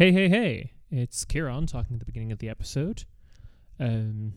[0.00, 0.72] Hey, hey, hey!
[0.90, 3.04] It's Kieran talking at the beginning of the episode.
[3.78, 4.32] Um,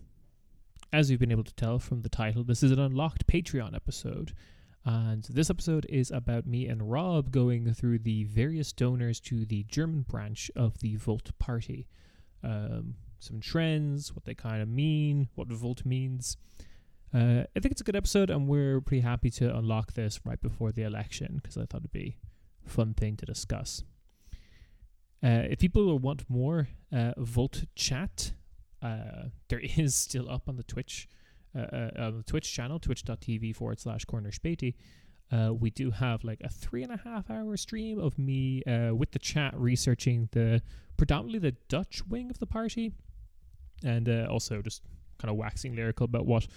[0.92, 4.34] as you've been able to tell from the title, this is an unlocked Patreon episode.
[4.84, 9.64] And this episode is about me and Rob going through the various donors to the
[9.64, 11.88] German branch of the Volt Party.
[12.44, 16.36] Um, some trends, what they kind of mean, what Volt means.
[17.14, 20.42] Uh, I think it's a good episode, and we're pretty happy to unlock this right
[20.42, 22.18] before the election because I thought it'd be
[22.66, 23.82] a fun thing to discuss.
[25.24, 28.34] Uh, if people want more uh, Volt chat,
[28.82, 31.08] uh, there is still up on the Twitch
[31.56, 34.74] uh, uh, on the Twitch channel, twitch.tv forward slash Corner Späti.
[35.60, 38.62] We do have like a three and a half hour stream of me
[38.92, 40.62] with the chat researching the
[40.98, 42.92] predominantly the Dutch wing of the party,
[43.84, 44.84] and also just
[45.20, 46.48] kind of waxing lyrical about what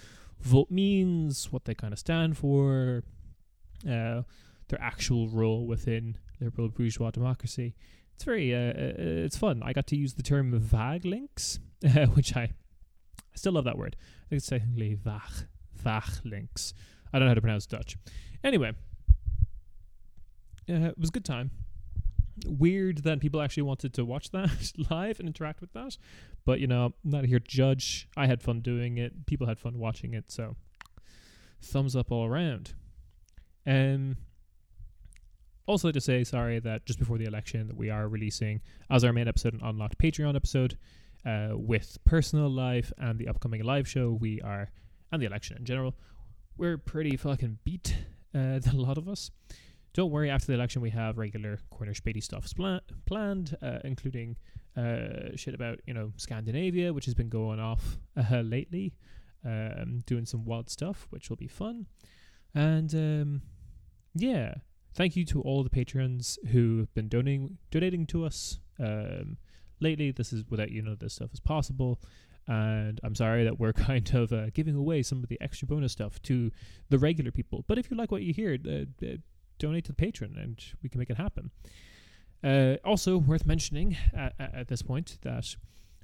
[0.41, 3.03] Volt means, what they kind of stand for,
[3.83, 4.25] their
[4.79, 7.75] actual role within liberal bourgeois democracy.
[8.17, 8.93] It's very, uh, uh,
[9.25, 9.61] it's fun.
[9.63, 11.59] I got to use the term "vag links,"
[12.15, 13.95] which I, I still love that word.
[14.25, 15.45] I think it's technically "vach,"
[15.85, 16.73] "vach links."
[17.13, 17.95] I don't know how to pronounce Dutch.
[18.43, 18.71] Anyway,
[20.67, 21.51] uh, it was a good time.
[22.47, 25.95] Weird that people actually wanted to watch that live and interact with that,
[26.43, 28.07] but you know, I'm not here to judge.
[28.17, 29.27] I had fun doing it.
[29.27, 30.55] People had fun watching it, so
[31.61, 32.73] thumbs up all around.
[33.67, 34.17] Um,
[35.67, 39.13] also to say sorry that just before the election that we are releasing as our
[39.13, 40.77] main episode an unlocked Patreon episode
[41.25, 44.11] uh, with personal life and the upcoming live show.
[44.11, 44.69] We are
[45.11, 45.95] and the election in general.
[46.57, 47.95] We're pretty fucking beat.
[48.33, 49.31] Uh, a lot of us.
[49.93, 50.29] Don't worry.
[50.29, 54.35] After the election, we have regular Corner Späti stuff spla- planned, uh, including
[54.75, 57.97] uh, shit about you know Scandinavia, which has been going off
[58.31, 58.93] uh, lately.
[59.45, 61.85] Um, doing some wild stuff, which will be fun.
[62.53, 63.41] And um,
[64.13, 64.55] yeah,
[64.97, 69.37] thank you to all the patrons who have been donating donating to us um,
[69.79, 70.11] lately.
[70.11, 72.01] This is without you know this stuff is possible,
[72.47, 75.93] and I'm sorry that we're kind of uh, giving away some of the extra bonus
[75.93, 76.51] stuff to
[76.89, 77.63] the regular people.
[77.67, 79.17] But if you like what you hear, uh, uh,
[79.59, 81.51] donate to the patron, and we can make it happen.
[82.43, 85.55] Uh, also worth mentioning at, at, at this point that.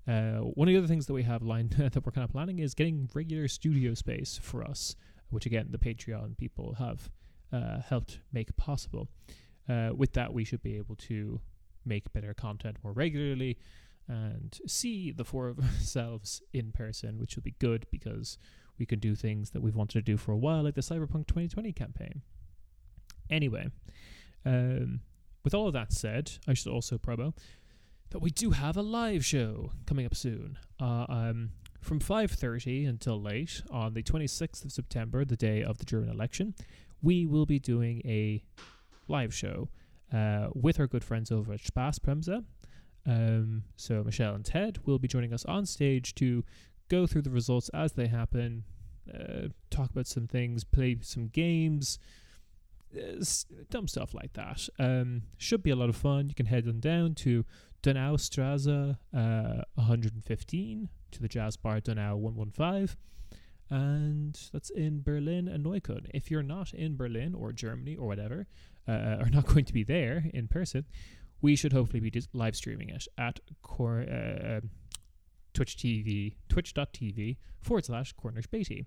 [0.05, 2.59] Uh, one of the other things that we have lined that we're kind of planning
[2.59, 4.97] is getting regular studio space for us,
[5.29, 7.09] which again the Patreon people have
[7.53, 9.07] uh, helped make possible.
[9.69, 11.39] Uh, with that, we should be able to
[11.85, 13.57] make better content more regularly
[14.07, 18.37] and see the four of ourselves in person, which will be good because
[18.77, 21.27] we can do things that we've wanted to do for a while, like the Cyberpunk
[21.27, 22.21] 2020 campaign.
[23.29, 23.67] Anyway,
[24.45, 25.01] um,
[25.43, 27.33] with all of that said, I should also promo
[28.09, 30.57] that we do have a live show coming up soon.
[30.79, 35.85] Uh, um, from 5.30 until late on the 26th of September, the day of the
[35.85, 36.55] German election,
[37.03, 38.41] we will be doing a
[39.07, 39.69] live show
[40.11, 42.43] uh, with our good friends over at Spaßbremse.
[43.05, 46.43] Um, so Michelle and Ted will be joining us on stage to
[46.89, 48.63] go through the results as they happen,
[49.13, 51.99] uh, talk about some things, play some games,
[52.95, 53.23] uh,
[53.69, 54.69] dumb stuff like that.
[54.79, 56.29] Um, should be a lot of fun.
[56.29, 57.43] You can head on down to
[57.81, 58.95] Donau Strasse uh,
[59.75, 62.95] 115 to the Jazz Bar Donau 115
[63.69, 66.07] and that's in Berlin and Neukölln.
[66.13, 68.47] If you're not in Berlin or Germany or whatever,
[68.87, 70.85] uh, or not going to be there in person,
[71.41, 74.69] we should hopefully be dis- live streaming it at cor- uh, um,
[75.53, 78.85] Twitch TV, twitch.tv forward slash Corner Späti.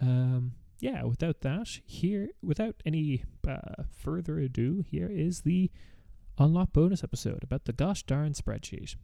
[0.00, 5.70] Um, yeah, without that, here, without any uh, further ado, here is the
[6.38, 8.96] unlock bonus episode about the gosh darn spreadsheet.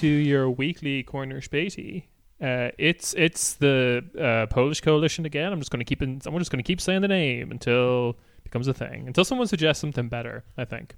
[0.00, 2.04] To your weekly Corner Späti.
[2.38, 5.52] Uh, it's it's the uh, Polish coalition again.
[5.52, 8.10] I'm just going to keep in, I'm just going to keep saying the name until
[8.10, 9.06] it becomes a thing.
[9.06, 10.44] Until someone suggests something better.
[10.58, 10.96] I think.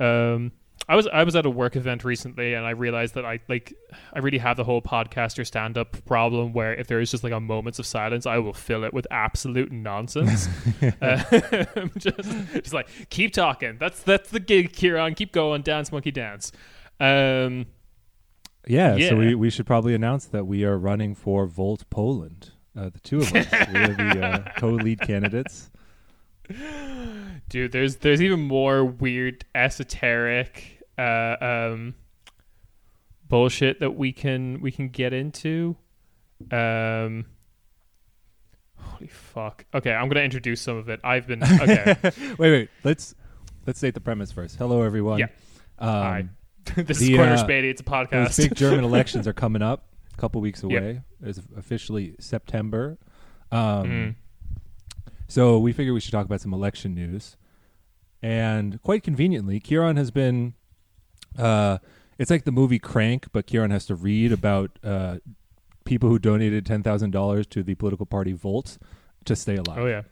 [0.00, 0.52] Um,
[0.88, 3.72] I was I was at a work event recently, and I realized that I like
[4.12, 7.32] I really have the whole podcaster stand up problem where if there is just like
[7.32, 10.48] a moments of silence, I will fill it with absolute nonsense.
[11.00, 11.22] uh,
[11.96, 12.18] just
[12.52, 13.76] just like keep talking.
[13.78, 15.14] That's that's the gig, Kieran.
[15.14, 16.52] Keep going, dance monkey dance.
[17.00, 17.66] Um,
[18.66, 19.08] Yeah, Yeah.
[19.10, 22.52] so we, we should probably announce that we are running for Volt Poland.
[22.76, 25.70] Uh, the two of us, we are the uh, co-lead candidates.
[27.48, 31.94] dude, there's there's even more weird esoteric uh, um,
[33.28, 35.76] bullshit that we can we can get into.
[36.50, 37.26] Um,
[38.76, 39.64] holy fuck.
[39.72, 41.00] Okay, I'm gonna introduce some of it.
[41.04, 41.96] I've been okay.
[42.38, 42.68] wait, wait.
[42.82, 43.14] Let's
[43.66, 44.56] let's state the premise first.
[44.56, 45.20] Hello, everyone.
[45.20, 45.26] Yeah.
[45.78, 46.24] Um, Hi.
[46.76, 47.64] this the, is Corner uh, Späti.
[47.64, 48.36] It's a podcast.
[48.36, 49.84] big German elections are coming up.
[50.16, 50.70] A couple weeks Yep.
[50.70, 51.00] away.
[51.22, 52.98] It's officially September.
[53.50, 54.14] Um, Mm.
[55.26, 57.36] So we figure we should talk about some election news.
[58.22, 60.54] And quite conveniently, Kieran has been.
[61.38, 61.78] Uh,
[62.18, 65.16] it's like the movie Crank, but Kieran has to read about uh,
[65.84, 68.78] people who donated ten thousand dollars to the political party Volt
[69.24, 69.78] to stay alive.
[69.78, 70.02] Oh yeah.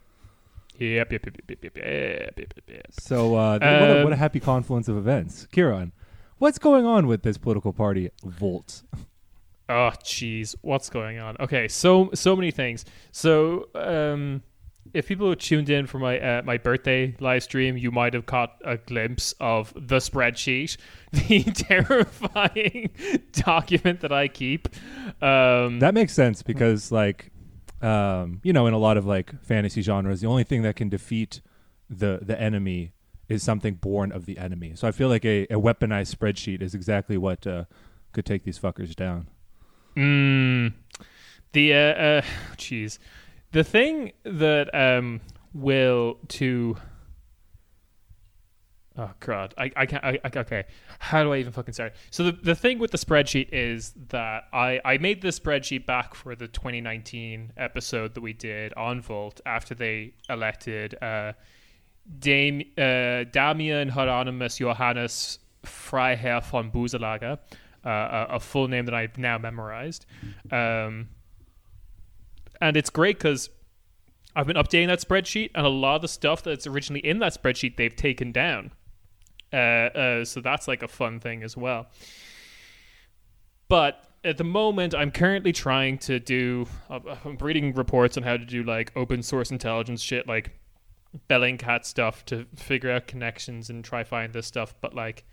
[0.78, 2.86] Yep, yep, yep, yep, yep, yep, yep, yep, yep.
[2.98, 5.92] So uh, th- what, a, Um, what a happy confluence of events, Kieran.
[6.42, 8.82] What's going on with this political party Volt?
[9.68, 11.36] Oh, jeez, what's going on?
[11.38, 12.84] Okay, so so many things.
[13.12, 14.42] So, um,
[14.92, 18.26] if people who tuned in for my uh, my birthday live stream, you might have
[18.26, 20.78] caught a glimpse of the spreadsheet,
[21.12, 22.90] the terrifying
[23.30, 24.68] document that I keep.
[25.22, 27.30] Um, That makes sense because, like,
[27.82, 30.88] um, you know, in a lot of like fantasy genres, the only thing that can
[30.88, 31.40] defeat
[31.88, 32.94] the the enemy
[33.28, 34.72] is something born of the enemy.
[34.74, 37.64] So I feel like a, a weaponized spreadsheet is exactly what uh,
[38.12, 39.28] could take these fuckers down.
[39.96, 40.72] Mm,
[41.52, 42.22] the uh, uh,
[42.56, 42.98] jeez,
[43.52, 45.20] the thing that um
[45.52, 46.76] will to.
[48.96, 50.04] Oh god, I I can't.
[50.04, 50.64] I, I, okay,
[50.98, 51.94] how do I even fucking start?
[52.10, 56.14] So the the thing with the spreadsheet is that I I made this spreadsheet back
[56.14, 61.32] for the 2019 episode that we did on Volt after they elected uh,
[62.18, 67.38] Dame uh, Damian Hieronymus Johannes Freiherr von Boeselager,
[67.84, 70.06] uh, a, a full name that I've now memorized.
[70.50, 71.08] Um,
[72.60, 73.50] and it's great because
[74.34, 77.40] I've been updating that spreadsheet, and a lot of the stuff that's originally in that
[77.40, 78.72] spreadsheet they've taken down.
[79.52, 81.86] Uh, uh, so that's like a fun thing as well.
[83.68, 86.66] But at the moment, I'm currently trying to do.
[86.88, 90.52] Uh, I'm reading reports on how to do like open source intelligence shit, like
[91.28, 94.74] Bellingcat stuff to figure out connections and try find this stuff.
[94.80, 95.24] But like,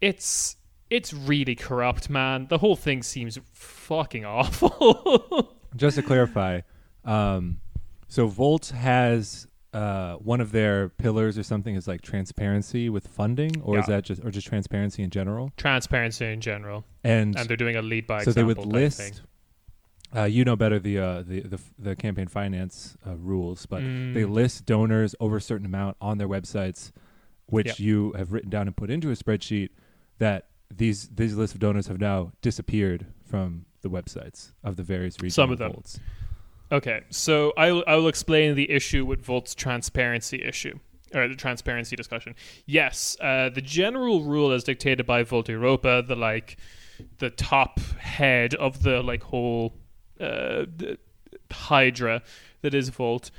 [0.00, 0.56] it's
[0.88, 2.46] it's really corrupt, man.
[2.48, 5.54] The whole thing seems fucking awful.
[5.76, 6.60] Just to clarify,
[7.04, 7.60] um,
[8.08, 13.60] so Volt has uh, one of their pillars or something is like transparency with funding,
[13.62, 15.52] or is that just or just transparency in general?
[15.56, 18.92] Transparency in general, And, and they're doing a lead by so they would example type
[18.92, 19.12] thing.
[20.14, 24.12] Uh, you know better the, uh, the the the campaign finance uh, rules, but Mm.
[24.14, 26.90] they list donors over a certain amount on their websites,
[27.46, 27.78] which Yep.
[27.78, 29.68] you have written down and put into a spreadsheet.
[30.18, 35.14] That these these lists of donors have now disappeared from the websites of the various
[35.20, 35.72] regional Some of them.
[35.72, 36.00] Volts.
[36.72, 40.78] Okay, so I will, I will explain the issue with Volt's transparency issue
[41.14, 42.34] or the transparency discussion.
[42.66, 46.56] Yes, uh, the general rule as dictated by Volt Europa, the like
[47.18, 49.74] the top head of the like whole
[50.20, 50.66] uh,
[51.50, 52.22] hydra
[52.62, 53.30] that is Volt,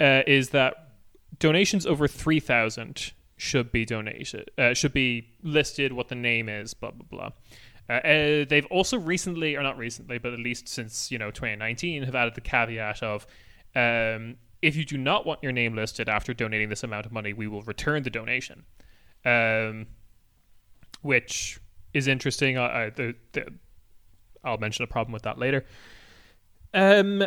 [0.00, 0.92] uh, is that
[1.38, 6.74] donations over three thousand should be donated, uh, should be listed what the name is,
[6.74, 7.30] blah blah blah.
[7.88, 12.04] Uh, uh, they've also recently, or not recently, but at least since you know 2019,
[12.04, 13.26] have added the caveat of
[13.74, 17.32] um, if you do not want your name listed after donating this amount of money,
[17.32, 18.64] we will return the donation,
[19.24, 19.86] um,
[21.02, 21.58] which
[21.94, 22.58] is interesting.
[22.58, 23.52] I, I, the, the,
[24.44, 25.64] I'll mention a problem with that later.
[26.72, 27.26] Um,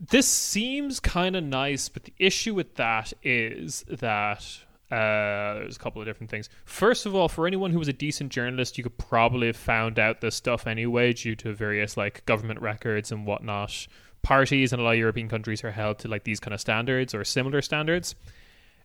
[0.00, 4.44] this seems kind of nice, but the issue with that is that
[4.90, 6.48] uh, there's a couple of different things.
[6.64, 9.98] First of all, for anyone who was a decent journalist, you could probably have found
[9.98, 13.86] out this stuff anyway due to various like government records and whatnot.
[14.22, 17.14] Parties in a lot of European countries are held to like these kind of standards
[17.14, 18.14] or similar standards.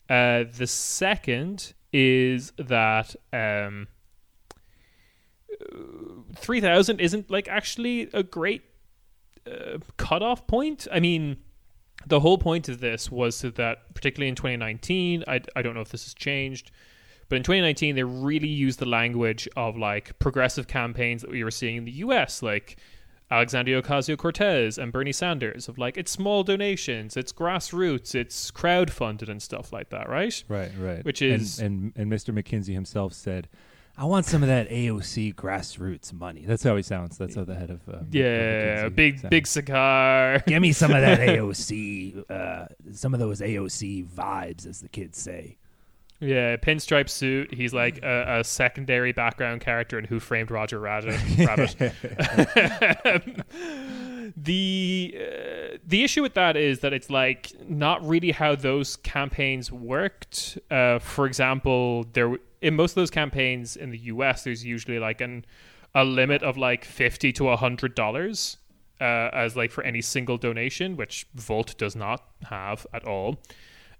[0.10, 3.88] Uh, the second is that um,
[6.36, 8.64] three thousand isn't like actually a great
[9.50, 10.88] uh, cutoff point.
[10.92, 11.38] I mean,
[12.06, 15.82] the whole point of this was so that, particularly in 2019, I, I don't know
[15.82, 16.72] if this has changed,
[17.30, 21.52] but in 2019, they really used the language of like progressive campaigns that we were
[21.52, 22.78] seeing in the US, like
[23.32, 29.30] Alexandria Ocasio Cortez and Bernie Sanders, of like, it's small donations, it's grassroots, it's crowdfunded
[29.30, 30.44] and stuff like that, right?
[30.48, 31.04] Right, right.
[31.06, 32.34] Which And- is- and, and Mr.
[32.34, 33.48] McKinsey himself said,
[33.98, 37.18] "I want some of that AOC grassroots money." That's how he sounds.
[37.18, 39.30] That's how the head of uh, of Yeah, big, sounds.
[39.30, 40.40] big cigar.
[40.48, 45.20] Give me some of that AOC, uh, some of those AOC vibes, as the kids
[45.20, 45.58] say.
[46.20, 47.54] Yeah, pinstripe suit.
[47.54, 51.18] He's like a, a secondary background character in Who Framed Roger Rabbit.
[51.38, 51.76] Rabbit.
[54.38, 59.72] the uh, the issue with that is that it's like not really how those campaigns
[59.72, 60.58] worked.
[60.72, 64.98] Uh, for example, there w- in most of those campaigns in the US, there's usually
[64.98, 65.46] like an
[65.94, 68.58] a limit of like fifty to a hundred dollars
[69.00, 73.38] uh, as like for any single donation, which Volt does not have at all,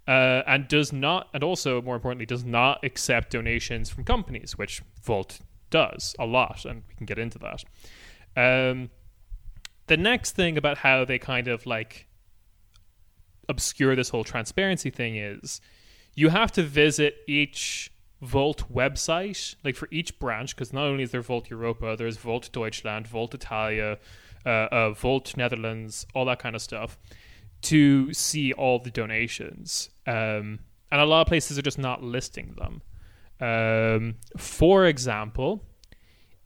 [0.08, 4.82] uh, and does not, and also more importantly, does not accept donations from companies, which
[5.02, 5.40] Volt
[5.70, 7.64] does a lot, and we can get into that.
[8.36, 8.90] Um,
[9.86, 12.06] the next thing about how they kind of like
[13.48, 15.60] obscure this whole transparency thing is
[16.14, 17.90] you have to visit each
[18.24, 22.50] Volt website, like for each branch, because not only is there Volt Europa, there's Volt
[22.52, 23.98] Deutschland, Volt Italia,
[24.46, 26.98] uh, uh, Netherlands, all that kind of stuff,
[27.62, 29.90] to see all the donations.
[30.06, 32.82] Um, and a lot of places are just not listing them.
[33.40, 35.64] Um, for example,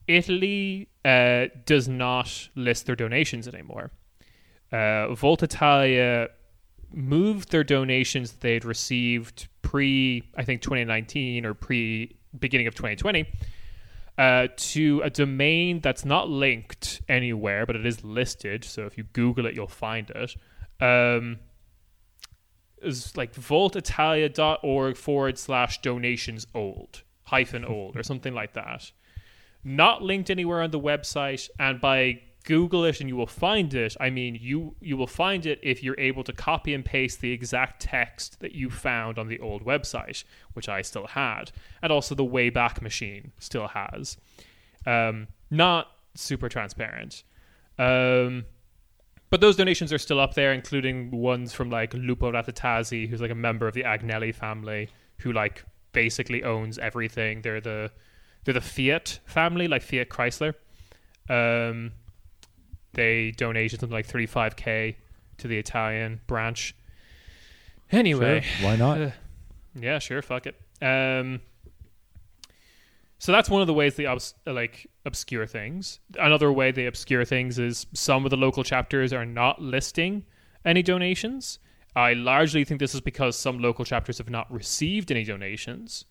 [0.06, 3.90] Italy uh, does not list their donations anymore.
[4.72, 6.28] Uh, Italia
[6.92, 13.26] moved their donations they'd received pre, I think, 2019 or pre beginning of 2020
[14.16, 18.64] uh, to a domain that's not linked anywhere, but it is listed.
[18.64, 20.34] So if you Google it, you'll find it.
[20.82, 21.40] Um,
[22.80, 28.90] is like voltitalia.org forward slash donations old hyphen old or something like that.
[29.64, 33.94] Not linked anywhere on the website, and by Google it and you will find it.
[34.00, 37.30] I mean, you you will find it if you're able to copy and paste the
[37.30, 40.24] exact text that you found on the old website,
[40.54, 41.52] which I still had,
[41.82, 44.16] and also the Wayback Machine still has.
[44.86, 47.22] Um, not super transparent.
[47.78, 48.46] Um,
[49.28, 53.30] but those donations are still up there, including ones from like Lupo Rattazzi, who's like
[53.30, 54.88] a member of the Agnelli family,
[55.18, 57.42] who like basically owns everything.
[57.42, 57.90] They're the
[58.44, 60.54] they're the Fiat family, like Fiat Chrysler.
[61.28, 61.92] Um,
[62.94, 64.96] they donated something like 35k
[65.38, 66.74] to the Italian branch.
[67.92, 69.00] Anyway, Sure, why not?
[69.00, 69.10] uh,
[69.74, 70.56] yeah, sure, fuck it.
[70.82, 71.40] Um,
[73.18, 76.00] so that's one of the ways they obs- uh, like obscure things.
[76.18, 80.24] Another way they obscure things is some of the local chapters are not listing
[80.64, 81.58] any donations.
[81.96, 86.04] I largely think this is because some local chapters have not received any donations.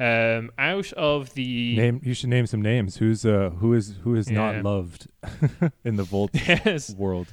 [0.00, 2.00] Um, out of the Name.
[2.02, 2.96] You should name some names.
[2.96, 4.38] Who's uh who is who is Yeah.
[4.52, 5.08] not loved
[5.84, 7.28] in the Volt yes, world?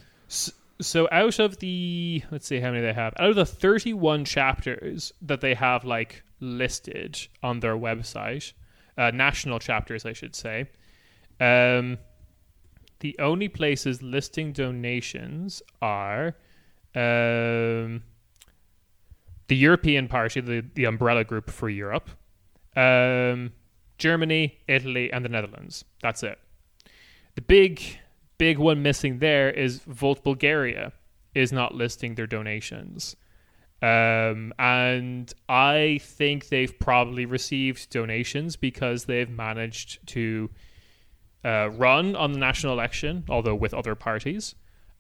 [0.80, 5.12] so out of the let's see how many they have out of the 31 chapters
[5.24, 8.54] that they have like listed on their website
[8.96, 10.68] uh, national chapters i should say
[11.40, 11.98] um,
[13.00, 16.36] the only places listing donations are
[16.94, 18.04] um,
[19.48, 22.10] the european party the, the umbrella group for europe
[22.78, 23.52] um,
[23.98, 26.38] germany italy and the netherlands that's it
[27.36, 27.82] the big
[28.38, 30.94] big one missing there is Volt Bulgaria
[31.34, 33.16] is not listing their donations.
[33.82, 40.50] Um, and I think they've probably received donations because they've managed to
[41.46, 44.56] uh, run on the national election, although with other parties.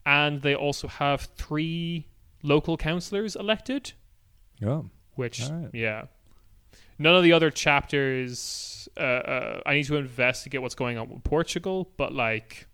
[0.05, 2.07] And they also have three
[2.43, 3.93] local councillors elected,
[4.63, 5.69] Oh, which, right.
[5.73, 6.05] yeah.
[6.99, 11.23] None of the other chapters, uh, uh, I need to investigate what's going on with
[11.23, 12.67] Portugal, but like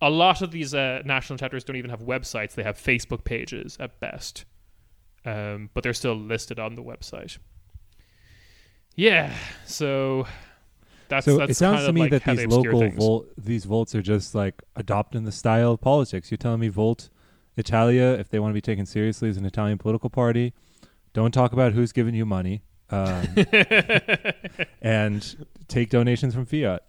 [0.00, 2.54] a lot of these uh, national chapters don't even have websites.
[2.54, 4.44] They have Facebook pages at best,
[5.24, 7.38] um, but they're still listed on the website.
[8.96, 9.32] Yeah,
[9.64, 10.26] so
[11.08, 13.64] that's so that's it sounds kind to of me like that these local volt these
[13.64, 16.30] volts are just like adopting the style of politics.
[16.30, 17.08] You're telling me Volt
[17.56, 20.52] Italia, if they want to be taken seriously as an Italian political party,
[21.12, 23.26] don't talk about who's giving you money, um,
[24.82, 26.84] and take donations from fiat.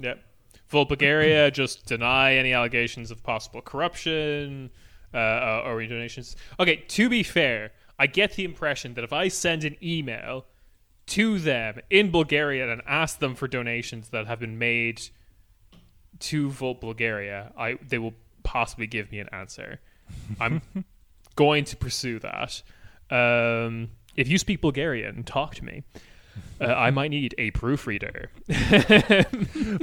[0.00, 0.22] Yep.
[0.68, 4.70] Volt Bulgaria just deny any allegations of possible corruption
[5.14, 6.36] uh, uh, or donations.
[6.58, 10.46] Okay, to be fair, I get the impression that if I send an email
[11.08, 15.00] to them in Bulgaria and ask them for donations that have been made
[16.18, 19.80] to Volt Bulgaria, I they will possibly give me an answer.
[20.40, 20.62] I'm
[21.36, 22.62] going to pursue that.
[23.10, 25.82] Um, if you speak Bulgarian, talk to me.
[26.60, 28.30] Uh, I might need a proofreader.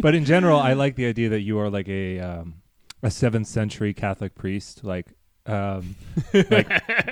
[0.02, 2.56] but in general, I like the idea that you are like a um,
[3.02, 5.08] a seventh century Catholic priest, like
[5.46, 5.96] um,
[6.34, 6.70] like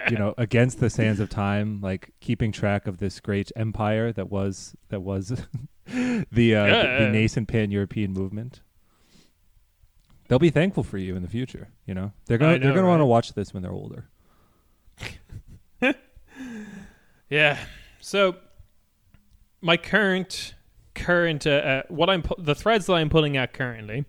[0.10, 4.30] you know, against the sands of time, like keeping track of this great empire that
[4.30, 5.30] was that was
[5.88, 7.00] the uh, Yeah.
[7.00, 8.62] the, the nascent pan European movement.
[10.28, 11.70] They'll be thankful for you in the future.
[11.86, 14.08] You know, they're gonna I they're gonna want to watch this when they're older.
[17.32, 17.58] Yeah.
[18.02, 18.36] So
[19.62, 20.54] my current
[20.94, 24.06] current uh, uh, what I'm pu- the threads that I'm pulling at currently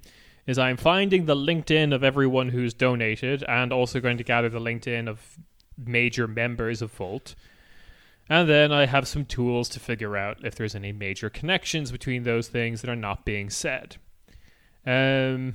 [0.47, 4.59] is I'm finding the LinkedIn of everyone who's donated and also going to gather the
[4.59, 5.38] LinkedIn of
[5.79, 7.37] major members of Volt.
[8.29, 12.25] And then I have some tools to figure out if there's any major connections between
[12.25, 13.97] those things that are not being said.
[14.85, 15.55] Um,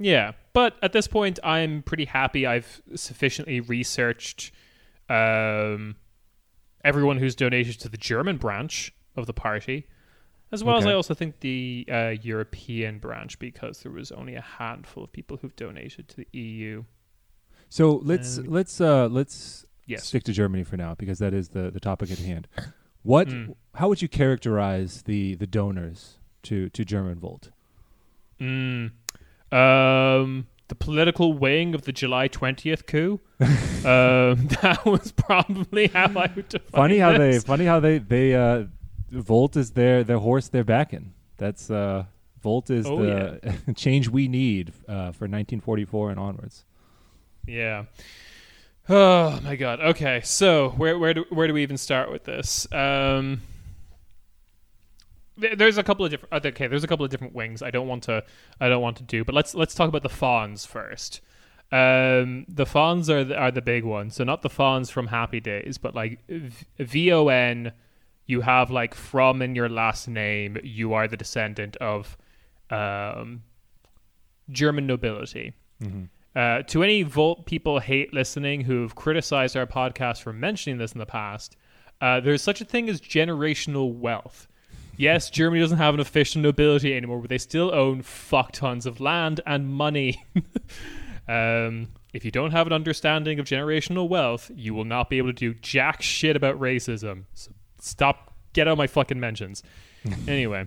[0.00, 2.46] yeah, but at this point, I'm pretty happy.
[2.46, 4.50] I've sufficiently researched
[5.08, 5.94] um,
[6.84, 9.86] everyone who's donated to the German branch of the party,
[10.52, 14.40] as well as I also think the uh, European branch because there was only a
[14.40, 16.84] handful of people who've donated to the EU.
[17.68, 20.04] So let's Um, let's uh, let's Yes.
[20.04, 22.46] stick to Germany for now because that is the, the topic at hand.
[23.02, 23.28] What?
[23.28, 23.54] Mm.
[23.74, 27.50] How would you characterize the the donors to to German Volt?
[28.40, 28.92] Mm.
[29.50, 33.20] Um, the political wing of the July 20th coup.
[33.40, 38.34] um, that was probably how I would define Funny how they funny how they they
[38.34, 38.64] uh,
[39.10, 41.14] Volt is their their horse they're backing.
[41.38, 42.04] That's uh,
[42.42, 46.64] Volt is Oh, the change we need uh, for 1944 and onwards.
[47.46, 47.84] Yeah.
[48.90, 49.80] Oh my god.
[49.80, 52.66] Okay, so where where do where do we even start with this?
[52.72, 53.42] Um,
[55.38, 56.46] there's a couple of different.
[56.46, 57.62] Okay, there's a couple of different wings.
[57.62, 58.24] I don't want to.
[58.60, 59.24] I don't want to do.
[59.24, 61.20] But let's let's talk about the fawns first.
[61.70, 64.16] Um, the fawns are the, are the big ones.
[64.16, 66.18] So not the fawns from Happy Days, but like
[66.78, 67.72] v o n
[68.26, 70.58] You have like from in your last name.
[70.62, 72.16] You are the descendant of
[72.70, 73.42] um,
[74.50, 75.52] German nobility.
[76.36, 80.98] Uh, to any Volt people hate listening who've criticized our podcast for mentioning this in
[80.98, 81.56] the past,
[82.00, 84.46] uh, there's such a thing as generational wealth.
[84.98, 89.00] Yes, Germany doesn't have an official nobility anymore, but they still own fuck tons of
[89.00, 90.24] land and money.
[91.28, 95.28] um, if you don't have an understanding of generational wealth, you will not be able
[95.28, 97.26] to do jack shit about racism.
[97.34, 99.62] So stop, get out of my fucking mentions.
[100.26, 100.66] anyway,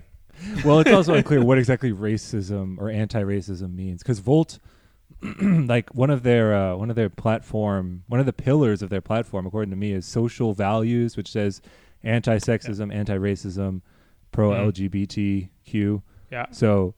[0.64, 4.58] well, it's also unclear what exactly racism or anti-racism means because Volt,
[5.42, 9.02] like one of their uh, one of their platform, one of the pillars of their
[9.02, 11.60] platform, according to me, is social values, which says
[12.02, 13.82] anti-sexism, anti-racism,
[14.32, 16.02] pro-LGBTQ.
[16.30, 16.46] yeah.
[16.50, 16.94] So,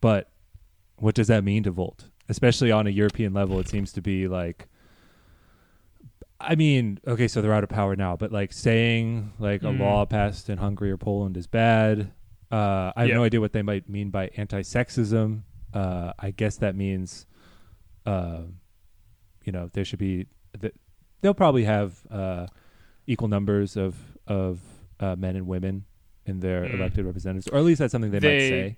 [0.00, 0.30] but
[0.96, 2.08] what does that mean to Volt?
[2.28, 4.68] Especially on a European level, it seems to be like.
[6.40, 9.80] I mean, okay, so they're out of power now, but like saying like a Mm.
[9.80, 12.12] law passed in Hungary or Poland is bad.
[12.52, 13.14] Uh, I have Yeah.
[13.16, 15.42] no idea what they might mean by anti-sexism.
[15.74, 17.26] Uh, I guess that means,
[18.06, 18.42] uh,
[19.44, 20.26] you know, there should be.
[20.60, 20.72] Th-
[21.22, 22.46] they'll probably have uh,
[23.06, 23.96] equal numbers of
[24.28, 24.60] of
[25.00, 25.86] uh, men and women
[26.28, 26.74] in their Mm.
[26.74, 28.76] elected representatives, or at least that's something they, might say.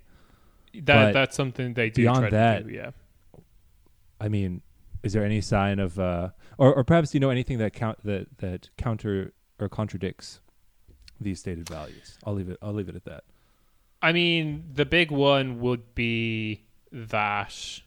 [0.73, 2.73] That But that's something they do beyond try that- to do.
[2.73, 2.91] Yeah.
[4.19, 4.61] I mean,
[5.03, 8.03] is there any sign of, uh, or, or perhaps do you know anything that count
[8.03, 10.39] that that counter or contradicts
[11.19, 12.17] these stated values?
[12.23, 12.57] I'll leave it.
[12.61, 13.23] I'll leave it at that.
[14.01, 17.81] I mean, the big one would be that.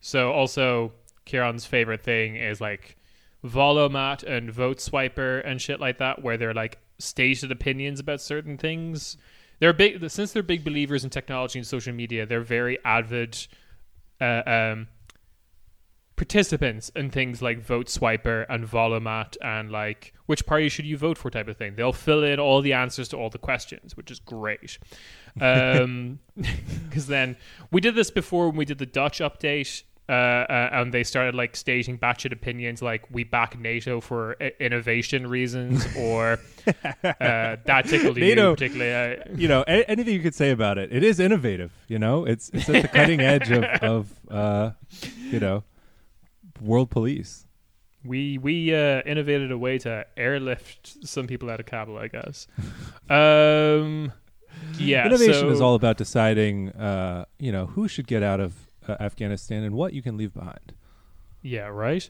[0.00, 0.92] So also,
[1.26, 2.96] Kieran's favorite thing is like
[3.42, 8.56] Wahl-O-Mat and Vote Swiper and shit like that, where they're like stated opinions about certain
[8.56, 9.16] things.
[9.60, 12.26] They're big since they're big believers in technology and social media.
[12.26, 13.38] They're very avid
[14.20, 14.88] uh, um,
[16.16, 21.18] participants in things like Vote Swiper and Wahl-O-Mat and like which party should you vote
[21.18, 21.74] for type of thing.
[21.74, 24.78] They'll fill in all the answers to all the questions, which is great.
[25.40, 26.20] Um,
[26.84, 27.36] because then
[27.70, 29.82] we did this before when we did the Dutch update.
[30.12, 34.52] Uh, uh, and they started like stating batshit opinions like we back NATO for I-
[34.60, 38.92] innovation reasons or uh, that tickled you NATO- particularly.
[39.20, 40.92] Uh, You know, a- anything you could say about it.
[40.92, 41.72] It is innovative.
[41.88, 44.72] You know, it's it's at the cutting edge of of uh,
[45.30, 45.64] you know,
[46.60, 47.46] world police.
[48.04, 52.46] We we uh, innovated a way to airlift some people out of Kabul, I guess.
[53.08, 54.12] Um,
[54.78, 58.52] yeah, Innovation so, is all about deciding, uh, you know, who should get out of
[58.88, 60.74] uh, Afghanistan and what you can leave behind.
[61.42, 62.08] Yeah, right.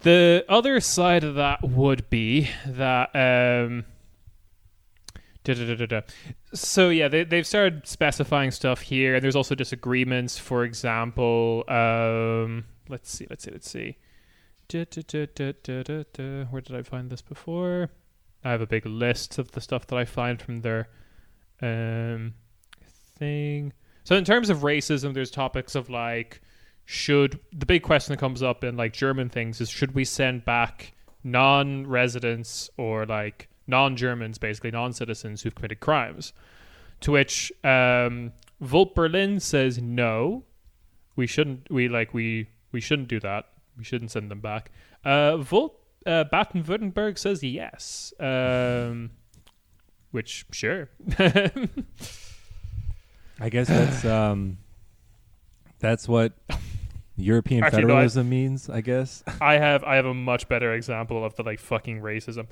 [0.00, 3.10] The other side of that would be that.
[3.14, 3.84] Um,
[5.44, 6.00] da-da-da-da-da.
[6.54, 10.38] So yeah, they they've started specifying stuff here, and there's also disagreements.
[10.38, 13.98] For example, um, let's see, let's see, let's see.
[14.72, 17.90] Where did I find this before?
[18.44, 20.88] I have a big list of the stuff that I find from their
[21.62, 22.34] um,
[23.18, 23.72] thing.
[24.04, 26.40] So in terms of racism, there's topics of like
[26.84, 30.44] should the big question that comes up in like German things is should we send
[30.44, 36.34] back non-residents or like non-Germans, basically non-citizens who've committed crimes?
[37.00, 40.44] To which um, Volt Berlin says no,
[41.16, 41.70] we shouldn't.
[41.70, 43.46] We like we we shouldn't do that.
[43.76, 44.70] We shouldn't send them back.
[45.04, 48.12] Uh, Volt uh, Baden-Württemberg says yes.
[48.20, 49.10] Um,
[50.10, 50.90] which sure.
[53.40, 54.58] I guess that's um,
[55.80, 56.32] that's what
[57.16, 59.22] European Actually, no, I- federalism means, I guess.
[59.40, 62.46] I have I have a much better example of the like fucking racism.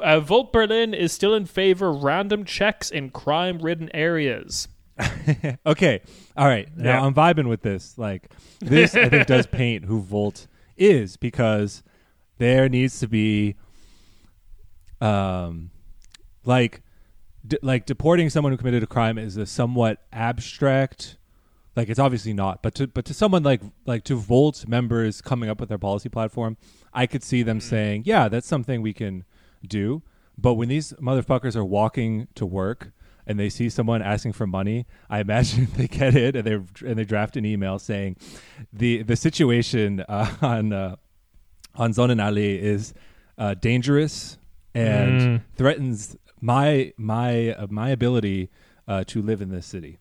[0.00, 4.68] Uh, Volt Berlin is still in favor of random checks in crime-ridden areas.
[5.66, 6.00] okay,
[6.36, 6.68] all right.
[6.76, 7.06] Now Yeah.
[7.06, 7.96] I'm vibing with this.
[7.96, 10.46] Like this, I think does paint who Volt
[10.76, 11.82] is because
[12.38, 13.54] there needs to be,
[15.00, 15.70] um,
[16.44, 16.82] like,
[17.62, 21.16] like deporting someone who committed a crime is a somewhat abstract.
[21.76, 25.48] Like it's obviously not, but to but to someone like like to Volt members coming
[25.48, 26.56] up with their policy platform,
[26.92, 29.24] I could see them saying, "Yeah, that's something we can
[29.66, 30.02] do."
[30.36, 32.90] But when these motherfuckers are walking to work
[33.28, 36.54] and they see someone asking for money, I imagine they get it and they
[36.88, 38.16] and they draft an email saying,
[38.72, 40.96] "the the situation uh, on uh,
[41.76, 42.92] on Sonnenallee is
[43.36, 44.36] uh, dangerous
[44.74, 45.42] and Mm.
[45.56, 48.50] threatens my my uh, my ability
[48.86, 49.98] uh, to live in this city."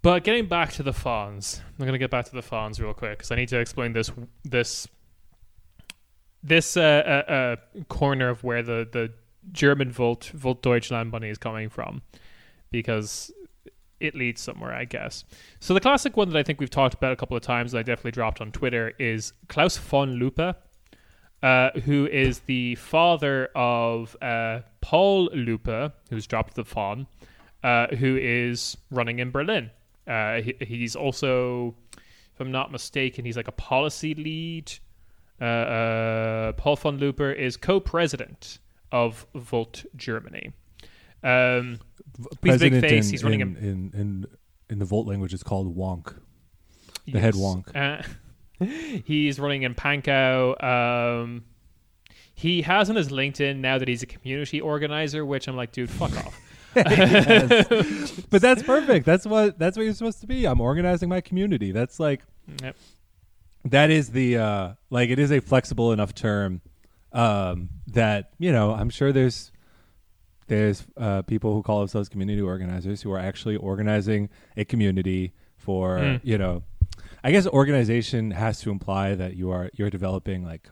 [0.00, 2.94] But getting back to the fawns, I'm going to get back to the fawns real
[2.94, 4.10] quick because I need to explain this
[4.44, 4.86] this
[6.42, 6.80] this uh,
[7.28, 7.56] uh, uh,
[7.88, 9.12] corner of where the the
[9.52, 12.02] German Volt Volt Deutschland money is coming from,
[12.70, 13.32] because
[14.00, 15.24] it leads somewhere, I guess.
[15.58, 17.78] So the classic one that I think we've talked about a couple of times, that
[17.78, 20.54] I definitely dropped on Twitter, is Klaus von Lupe,
[21.42, 27.06] uh, who is the father of uh, Paul Lupe, who's dropped the von,
[27.62, 29.70] uh, who is running in Berlin.
[30.06, 34.72] Uh, he, he's also, if I'm not mistaken, he's like a policy lead.
[35.40, 38.58] Uh, uh, Paul von Luper is co-president
[38.90, 40.52] of Volt Germany.
[41.22, 41.78] Um,
[42.42, 43.06] he's a big face.
[43.06, 44.26] In, he's running in, in, in
[44.70, 45.32] in the Volt language.
[45.34, 46.14] It's called wonk.
[47.06, 47.42] The head Yes.
[47.42, 48.04] wonk.
[48.60, 50.62] He's running in Pankow.
[50.62, 51.44] Um,
[52.34, 55.90] he has on his LinkedIn now that he's a community organizer, which I'm like, dude,
[55.90, 56.40] fuck off.
[58.30, 59.06] But that's perfect.
[59.06, 60.44] That's what that's what you're supposed to be.
[60.46, 61.72] I'm organizing my community.
[61.72, 62.22] That's like
[62.62, 62.76] Yep.
[63.66, 66.60] that is the uh like it is a flexible enough term
[67.12, 69.50] um that you know i'm sure there's
[70.46, 75.98] there's uh people who call themselves community organizers who are actually organizing a community for
[75.98, 76.20] Mm.
[76.22, 76.62] you know
[77.24, 80.68] i guess organization has to imply that you are you're developing like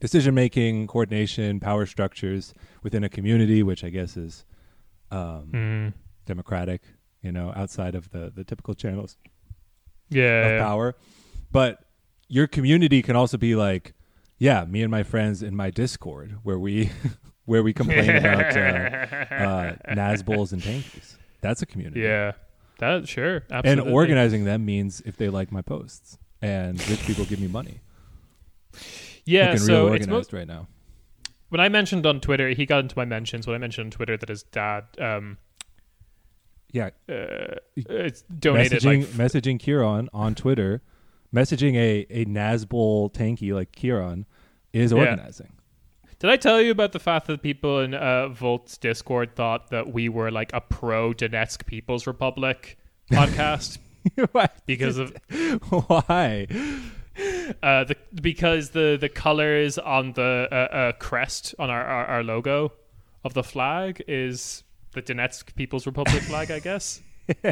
[0.00, 4.44] decision making coordination power structures within a community which i guess is
[5.10, 5.92] um Mm.
[6.26, 6.82] democratic
[7.22, 9.16] you know outside of the the typical channels
[10.08, 10.46] Yeah.
[10.46, 10.94] of power.
[11.52, 11.84] But
[12.28, 13.92] your community can also be like,
[14.38, 16.90] yeah, me and my friends in my Discord where we
[17.44, 21.16] where we complain about uh, uh, Nazbols and tankies.
[21.40, 22.00] That's a community.
[22.02, 22.32] yeah.
[22.80, 23.44] That sure.
[23.50, 23.84] Absolutely.
[23.86, 27.80] And organizing them means if they like my posts and rich people give me money.
[29.24, 29.46] Yeah.
[29.52, 30.66] Looking So it's mo- organized right now.
[31.50, 34.16] when I mentioned on Twitter, he got into my mentions when I mentioned on Twitter
[34.16, 35.38] that his dad um
[36.72, 40.82] Yeah, uh, it's donated messaging like messaging Kieran on Twitter,
[41.34, 44.24] messaging a a Nazbol tanky like Kieran
[44.72, 45.16] is Yeah.
[46.20, 49.90] Did I tell you about the fact that people in uh, Volt's Discord thought that
[49.92, 52.78] we were like a pro Donetsk People's Republic
[53.10, 53.78] podcast
[54.66, 55.16] because of
[55.70, 56.46] why?
[57.62, 62.22] uh, the because the the colors on the uh, uh, crest on our, our our
[62.22, 62.72] logo
[63.24, 67.00] of the flag is the Donetsk People's Republic flag, I guess.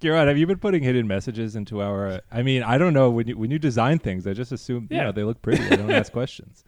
[0.00, 2.20] Kieran, have you been putting hidden messages into our?
[2.30, 4.96] I mean, I don't know when you when you design things, I just assume you
[4.96, 5.04] Yeah.
[5.04, 5.64] know they look pretty.
[5.64, 6.64] I don't ask questions.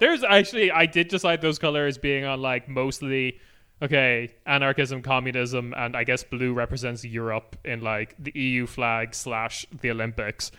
[0.00, 3.38] There's actually I did decide those colors being on like mostly
[3.82, 9.66] okay anarchism, communism, and I guess blue represents Europe in like the EU flag slash
[9.80, 10.50] the Olympics.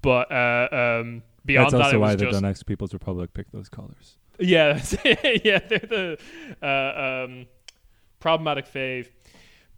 [0.00, 3.68] But uh, um, beyond That's that, also why the just Donetsk People's Republic picked those
[3.68, 4.16] colors.
[4.38, 4.80] yeah,
[5.44, 6.18] yeah, they're the
[6.62, 7.46] uh, um,
[8.20, 9.08] problematic fave.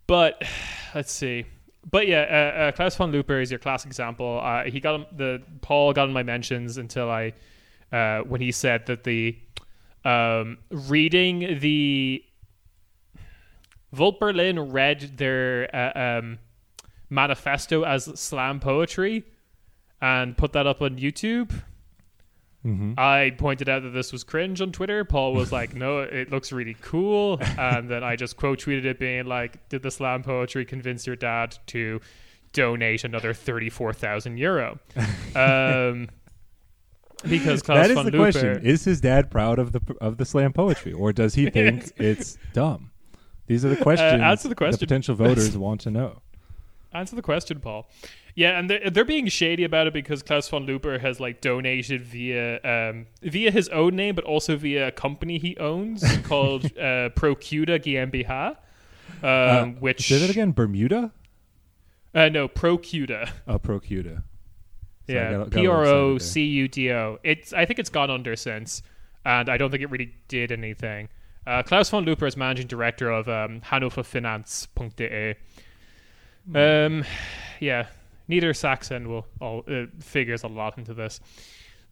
[0.06, 0.42] But
[0.94, 1.46] let's see.
[1.90, 4.40] But yeah, uh, uh, Klaus von Luper is your classic example.
[4.40, 7.32] Uh, he got the Paul got in my mentions until I
[7.92, 9.36] uh, when he said that the
[10.04, 12.24] um, reading the
[13.92, 16.38] Volt Berlin read their uh, um,
[17.08, 19.24] manifesto as slam poetry
[20.00, 21.50] and put that up on YouTube.
[22.64, 22.92] Mm-hmm.
[22.98, 25.04] I pointed out that this was cringe on Twitter.
[25.04, 28.98] Paul was like, "No, it looks really cool," and then I just quote tweeted it,
[28.98, 32.00] being like, "Did the slam poetry convince your dad to
[32.52, 34.78] donate another thirty-four thousand euro?"
[35.34, 36.08] Um,
[37.28, 40.16] because Klaus That is von the Luper, question: Is his dad proud of the of
[40.16, 42.90] the slam poetry, or does he think it's dumb?
[43.46, 44.20] These are the questions.
[44.20, 44.78] Uh, answer the question.
[44.78, 46.22] The potential voters want to know.
[46.92, 47.88] Answer the question, Paul.
[48.36, 52.02] Yeah, and they're, they're being shady about it because Klaus von Luper has like donated
[52.02, 57.08] via um, via his own name, but also via a company he owns called uh,
[57.10, 58.56] Procuda GmbH, um,
[59.22, 60.52] Uh, which Say that again.
[60.52, 61.12] Bermuda.
[62.14, 63.32] Uh, no, Procuda.
[63.46, 64.22] Oh, Procuda.
[65.10, 67.18] So yeah, got- got a little P R O C U D O.
[67.22, 67.52] It's.
[67.52, 68.82] I think it's gone under since,
[69.24, 71.08] and I don't think it really did anything.
[71.46, 75.34] Uh, Klaus von Luper is managing director of um, HannoverFinanz.de.
[76.54, 77.04] Um,
[77.60, 77.86] yeah,
[78.28, 81.20] neither Saxon will all uh, figures a lot into this.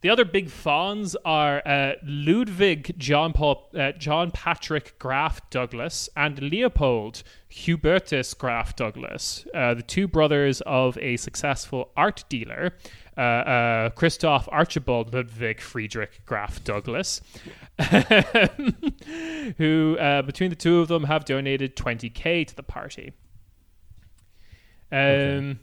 [0.01, 6.41] The other big fawns are uh, Ludwig John Paul uh, John Patrick Graf Douglas and
[6.41, 12.75] Leopold Hubertus Graf Douglas, uh, the two brothers of a successful art dealer,
[13.17, 17.19] uh, uh, Christoph Archibald Ludwig Friedrich Graf Douglas,
[19.57, 23.11] who uh, between the two of them have donated 20k to the party.
[24.91, 25.57] Um, Okay.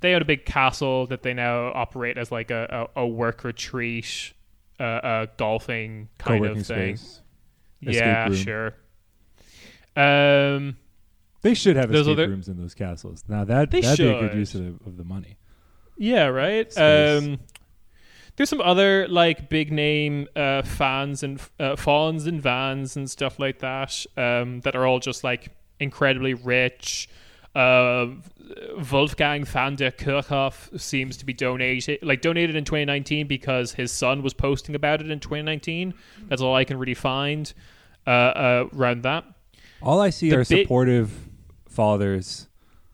[0.00, 3.44] They own a big castle that they now operate as like a, a, a work
[3.44, 4.32] retreat,
[4.78, 6.96] uh, a golfing kind Co-working of thing.
[6.96, 7.20] space.
[7.80, 8.34] Yeah, room.
[8.36, 8.74] sure.
[9.96, 10.76] Um,
[11.42, 13.24] They should have escape other- rooms in those castles.
[13.28, 15.36] Now that They that'd be a good use of the, of the money.
[15.96, 16.66] yeah, right.
[16.78, 17.38] Um,
[18.36, 23.38] there's some other like big name uh, fans and uh, fawns and vans and stuff
[23.38, 27.08] like that um, that are all just like incredibly rich.
[27.54, 28.06] Uh,
[28.90, 34.22] Wolfgang van der Kirchhoff seems to be donated, like donated in 2019 because his son
[34.22, 35.94] was posting about it in 2019.
[36.28, 37.52] That's all I can really find
[38.06, 39.24] uh, uh, around that.
[39.82, 41.10] All I see The are bit- supportive
[41.68, 42.46] fathers.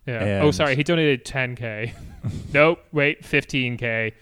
[0.07, 0.41] Yeah.
[0.45, 1.93] oh, sorry, he donated 10k.
[2.55, 4.13] nope, wait, 15k.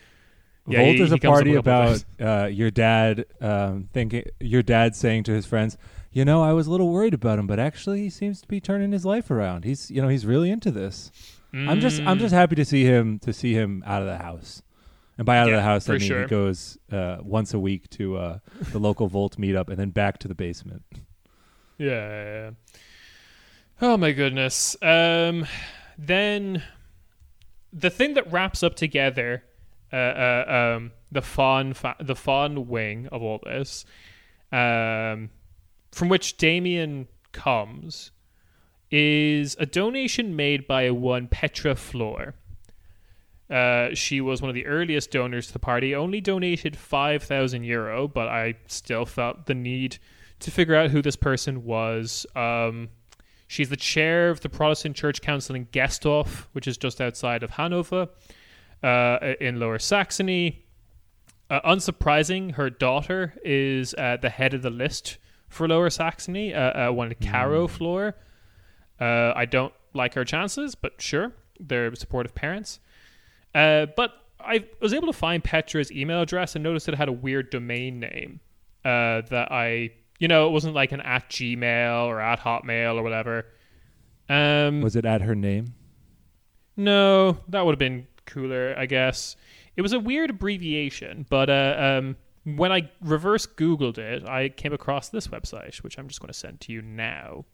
[0.66, 5.24] Yeah, Volt he- is a party about uh, your dad um, thinking your dad saying
[5.24, 5.76] to his friends,
[6.14, 8.60] "You know, I was a little worried about him, but actually, he seems to be
[8.60, 9.64] turning his life around.
[9.64, 11.10] He's, you know, he's really into this.
[11.52, 12.20] I'm just, I'm Mm.
[12.20, 14.62] just happy to see him to see him out of the house.
[15.18, 16.22] And by out Yeah, of the house, I mean sure.
[16.22, 18.38] he goes uh, once a week to uh,
[18.72, 20.82] the local Volt meetup and then back to the basement.
[21.78, 22.50] Yeah, yeah, yeah.
[23.80, 24.76] Oh my goodness.
[24.82, 25.46] Um,
[25.98, 26.62] then
[27.72, 29.44] the thing that wraps up together
[29.92, 33.84] uh, uh, um, the fawn fa- the fawn wing of all this,
[34.50, 35.30] um,
[35.94, 38.10] from which Damian comes,
[38.90, 42.34] is a donation made by one Petra Floor.
[43.50, 45.94] Uh, she was one of the earliest donors to the party.
[45.94, 49.98] Only donated five thousand euro, but I still felt the need
[50.40, 52.26] to figure out who this person was.
[52.34, 52.88] Um,
[53.46, 57.50] she's the chair of the Protestant Church Council in Gestorf, which is just outside of
[57.50, 58.08] Hanover,
[58.82, 60.64] uh, in Lower Saxony.
[61.50, 65.18] Uh, unsurprising, her daughter is uh, the head of the list
[65.54, 68.14] for Lower Saxony, uh, uh, one Caro Floor.
[69.00, 72.80] Uh, I don't like her chances, but sure, they're supportive parents.
[73.54, 77.12] Uh, but I was able to find Petra's email address and noticed it had a
[77.12, 78.40] weird domain name
[78.84, 83.02] uh, that I, you know, it wasn't like an at Gmail or at Hotmail or
[83.02, 83.46] whatever.
[84.28, 85.74] Um, Was it at her name?
[86.76, 89.36] no, that would have been cooler, I guess.
[89.76, 94.72] It was a weird abbreviation, but uh, um, when I reverse Googled it, I came
[94.72, 97.46] across this website, which I'm just going to send to you now.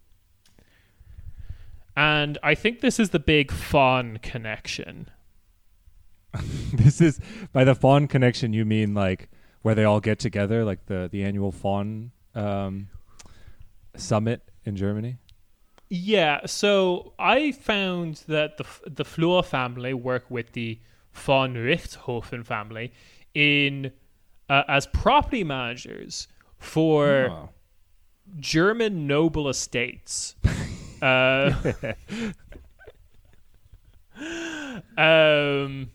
[1.97, 5.11] And I think this is the big fawn connection.
[6.73, 7.21] this is
[7.53, 8.53] by the fawn connection.
[8.53, 9.29] You mean like
[9.63, 12.89] where they all get together, like the the annual fawn um,
[13.97, 15.19] summit in Germany?
[15.89, 20.79] Yeah, so I found that the the Fleur family work with the
[21.13, 22.93] von Richthofen family
[23.35, 23.93] in
[24.51, 27.49] uh, as property managers for Oh.
[28.39, 30.35] German noble estates.
[31.03, 31.53] uh,
[34.99, 35.91] um,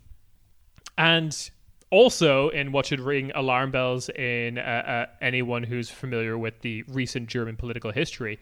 [0.98, 1.50] and
[1.92, 6.84] also in what should ring alarm bells in uh, uh, anyone who's familiar with the
[6.84, 8.40] recent German political history,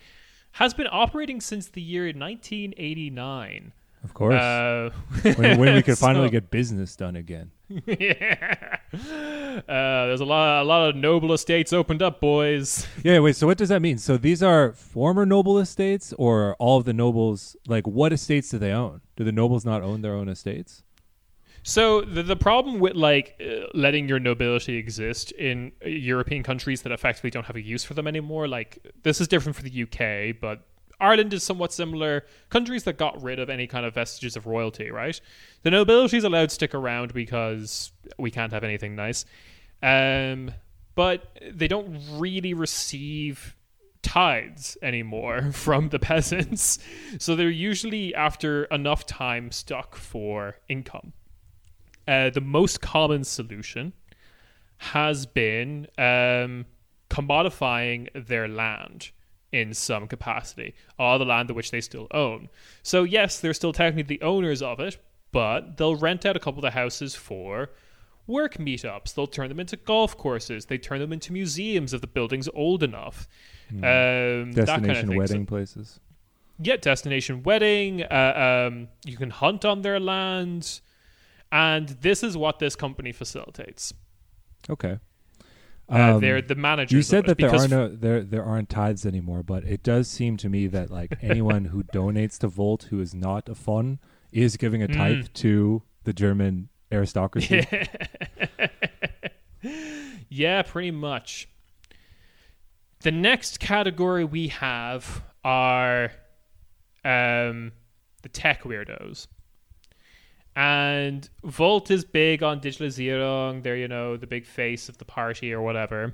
[0.54, 3.74] has been operating since the year 1989.
[4.04, 4.36] Of course.
[4.36, 4.90] Uh,
[5.36, 7.52] when, when we could finally so- get business done again.
[7.86, 8.78] yeah.
[8.94, 12.86] Uh, there's a lot, a lot of noble estates opened up, boys.
[13.04, 13.36] Yeah, wait.
[13.36, 13.98] So what does that mean?
[13.98, 17.56] So these are former noble estates, or all of the nobles?
[17.68, 19.02] Like, what estates do they own?
[19.16, 20.84] Do the nobles not own their own estates?
[21.64, 26.82] So the the problem with like uh, letting your nobility exist in uh, European countries
[26.82, 29.84] that effectively don't have a use for them anymore, like this is different for the
[29.84, 30.68] UK, but
[31.04, 32.26] Ireland is somewhat similar.
[32.50, 35.20] Countries that got rid of any kind of vestiges of royalty, right?
[35.64, 39.26] The nobility is allowed to stick around because we can't have anything nice,
[39.82, 40.52] um,
[40.96, 43.58] but they don't really receive
[44.02, 46.80] tithes anymore from the peasants.
[47.20, 51.12] So they're usually after enough time stuck for income.
[52.08, 53.92] Uh, the most common solution
[54.78, 56.66] has been um,
[57.10, 59.12] commodifying their land
[59.54, 62.50] in some capacity, all the land which they still own.
[62.82, 64.98] So yes, they're still technically the owners of it,
[65.32, 67.70] but they'll rent out a couple of the houses for
[68.28, 69.14] work meetups.
[69.14, 70.66] They'll turn them into golf courses.
[70.66, 73.28] They turn them into museums if the building's old enough.
[73.72, 75.08] Um, that kind of Destination.
[75.10, 76.00] So- wedding places.
[76.60, 78.04] yeah, destination wedding.
[78.04, 80.82] Uh, um, you can hunt on their land,
[81.52, 83.94] and this is what this company facilitates.
[84.70, 85.00] Okay.
[85.92, 86.92] Uh, Um, they're the managers.
[86.94, 90.38] You said that there are no there there aren't tithes anymore, but it does seem
[90.38, 94.00] to me that like anyone who donates to Volt who is not a fun
[94.32, 95.34] is giving a tithe Mm.
[95.34, 97.68] to the German aristocracy.
[100.30, 101.48] yeah, pretty much.
[103.02, 106.12] The next category we have are
[107.04, 107.74] um,
[108.22, 109.28] the tech weirdos.
[110.56, 113.64] And Volt is big on Digitalisierung.
[113.64, 116.14] They're, you know, the big face of the party or whatever.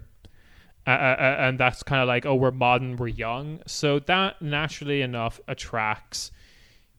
[0.88, 3.60] Uh, uh, uh, and that's kind of like, oh, we're modern, we're young.
[3.67, 6.32] So that naturally enough attracts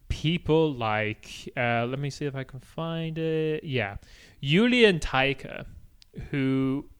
[0.08, 3.64] people like, uh, let me see if I can find it.
[3.64, 3.96] Yeah.
[4.42, 5.64] Julian Teicke,
[6.30, 6.90] who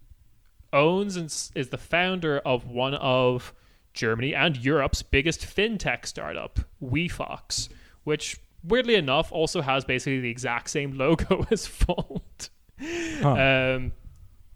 [0.73, 3.53] owns and is the founder of one of
[3.93, 7.69] Germany and Europe's biggest fintech startup, WeFox,
[8.05, 12.51] which weirdly enough also has basically the exact same logo as Volt.
[12.81, 13.31] Huh.
[13.33, 13.93] Um,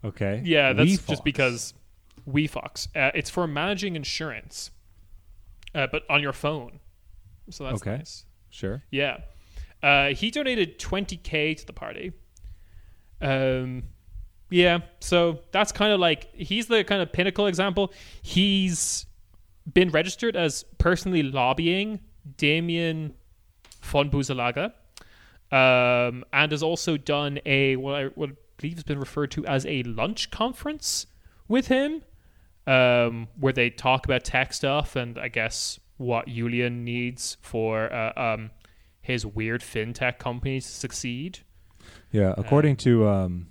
[0.03, 0.41] okay.
[0.43, 1.07] yeah, that's WeFox.
[1.07, 1.73] just because
[2.29, 2.87] WeFox.
[2.95, 4.71] Uh, it's for managing insurance,
[5.73, 6.79] uh, but on your phone.
[7.49, 7.97] So that's Okay.
[7.97, 8.25] nice.
[8.49, 8.81] Sure.
[8.91, 9.17] Yeah.
[9.83, 12.13] Uh, he donated 20k to the party.
[13.21, 13.83] Um,
[14.49, 17.93] yeah, so that's kind of like he's the kind of pinnacle example.
[18.21, 19.05] He's
[19.71, 21.99] been registered as personally lobbying
[22.37, 23.13] Damian
[23.85, 24.73] von Boeselager,
[25.51, 29.45] um, and has also done a what I what I believe has been referred to
[29.45, 31.07] as a lunch conference
[31.47, 32.01] with him,
[32.67, 38.13] um, where they talk about tech stuff and I guess what Julian needs for uh,
[38.15, 38.51] um,
[39.01, 41.39] his weird fintech company to succeed.
[42.11, 42.33] Yeah.
[42.37, 43.47] According to um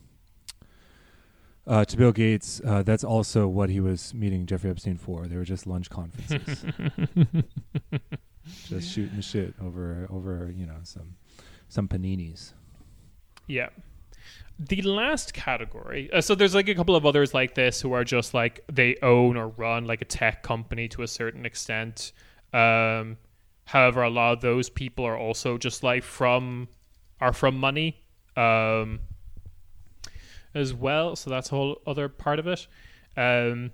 [1.66, 5.27] uh, to Bill Gates, uh, that's also what he was meeting Jeffrey Epstein for.
[5.27, 6.62] They were just lunch conferences,
[8.47, 11.15] just shooting the shit over over you know some
[11.69, 12.53] some paninis.
[13.47, 13.69] Yeah.
[14.57, 18.05] The last category, uh, so there's like a couple of others like this who are
[18.05, 22.13] just like they own or run like a tech company to a certain extent.
[22.53, 23.17] Um,
[23.65, 26.69] however, a lot of those people are also just like from
[27.21, 28.01] are from money
[28.37, 29.01] um,
[30.55, 31.17] as well.
[31.17, 32.67] So that's a whole other part of it.
[33.17, 33.73] Um,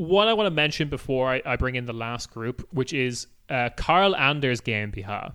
[0.00, 3.26] what I want to mention before I, I bring in the last group, which is
[3.50, 5.32] uh, Karl Anders GmbH.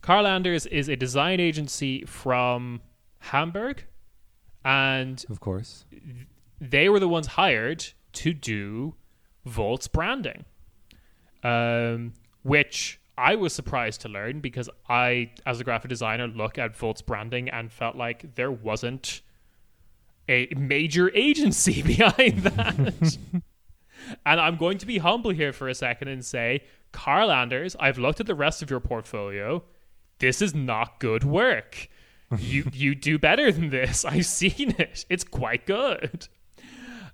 [0.00, 2.80] Karl Anders is a design agency from
[3.18, 3.84] Hamburg,
[4.64, 5.84] and Of course.
[6.60, 7.84] they were the ones hired
[8.14, 8.94] to do
[9.44, 10.46] Volt's branding,
[11.44, 16.74] um, which I was surprised to learn because I, as a graphic designer, look at
[16.74, 19.20] Volt's branding and felt like there wasn't
[20.32, 23.18] a major agency behind that.
[24.26, 27.98] and I'm going to be humble here for a second and say, Karl Anders, I've
[27.98, 29.62] looked at the rest of your portfolio.
[30.18, 31.88] This is not good work.
[32.38, 34.04] you you do better than this.
[34.04, 35.04] I've seen it.
[35.08, 36.28] It's quite good.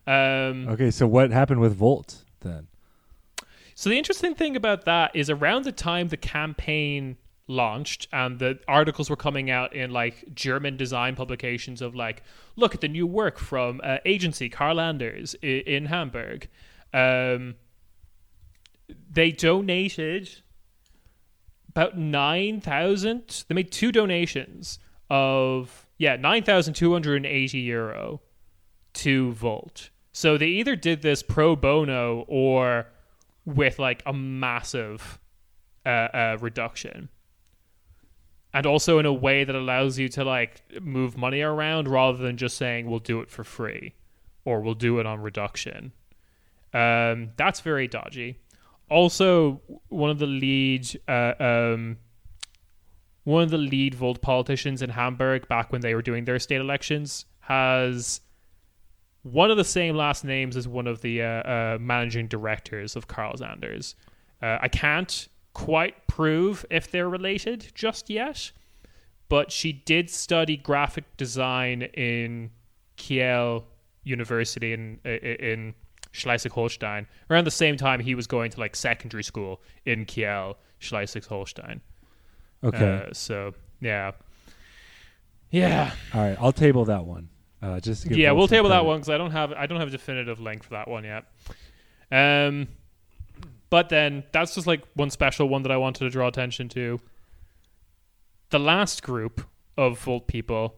[0.07, 2.69] Um, Okay, so what happened with Volt then?
[3.75, 7.17] so the interesting thing about that is around the time the campaign
[7.49, 12.23] launched and the articles were coming out in like German design publications of like,
[12.57, 16.49] look at the new work from uh, agency Karl Anders i- in Hamburg.
[16.93, 17.57] Um,
[19.11, 20.29] they donated
[21.71, 23.45] about 9,000.
[23.49, 24.79] They made two donations
[25.11, 28.21] of, yeah, 9,280 euro
[28.95, 29.91] to Volt.
[30.13, 32.89] So they either did this pro bono or
[33.45, 35.19] with like a massive
[35.87, 37.09] uh, uh, reduction.
[38.55, 42.37] And also in a way that allows you to like move money around rather than
[42.37, 43.95] just saying we'll do it for free
[44.45, 45.93] or we'll do it on reduction.
[46.73, 48.39] Um, that's very dodgy.
[48.91, 51.99] Also, one of the lead uh, um,
[53.25, 56.63] one of the lead Volt politicians in Hamburg back when they were doing their state
[56.63, 58.23] elections has
[59.23, 63.07] one of the same last names as one of the uh, uh, managing directors of
[63.07, 63.95] Karl Anders.
[64.41, 65.29] Uh, I can't
[65.59, 68.53] quite prove if they're related just yet,
[69.29, 72.51] but she did study graphic design in
[72.97, 73.67] Kiel
[74.05, 75.75] University in in
[76.13, 81.81] Schleswig-Holstein around the same time he was going to like secondary school in Kiel, Schleswig-Holstein.
[82.63, 83.05] Okay.
[83.09, 84.13] Uh, so yeah,
[85.51, 85.91] yeah.
[86.15, 87.31] All right, I'll table that one.
[87.61, 89.91] Uh, just yeah, we'll table that one because I don't have I don't have a
[89.91, 91.25] definitive link for that one yet.
[92.13, 92.69] Um,
[93.71, 97.01] but then that's just like one special one that I wanted to draw attention to.
[98.51, 99.43] The last group
[99.77, 100.75] of Volt people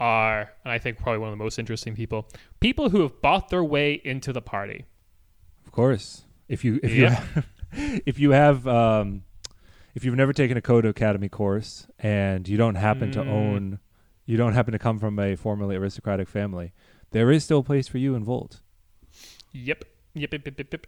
[0.00, 2.28] are, and I think probably one of the most interesting people,
[2.60, 4.84] people who have bought their way into the party.
[5.64, 6.22] Of course.
[6.48, 7.24] If you if Yeah.
[7.72, 9.22] you if you have um,
[9.94, 13.28] if you've never taken a Code Academy course and you don't happen to Mm.
[13.28, 13.78] own
[14.26, 16.72] you don't happen to come from a formerly aristocratic family,
[17.12, 18.60] there is still a place for you in Volt.
[19.52, 19.84] Yep.
[20.14, 20.86] Yep, yep, yep, yep, yep.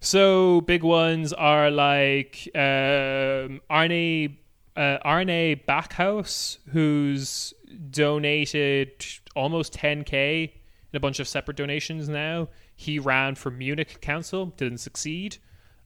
[0.00, 4.36] So big ones are like um, Arne
[4.76, 7.52] uh, Arne Backhouse, who's
[7.90, 9.04] donated
[9.34, 10.50] almost 10k
[10.92, 12.48] in a bunch of separate donations now.
[12.76, 15.38] He ran for Munich Council, didn't succeed.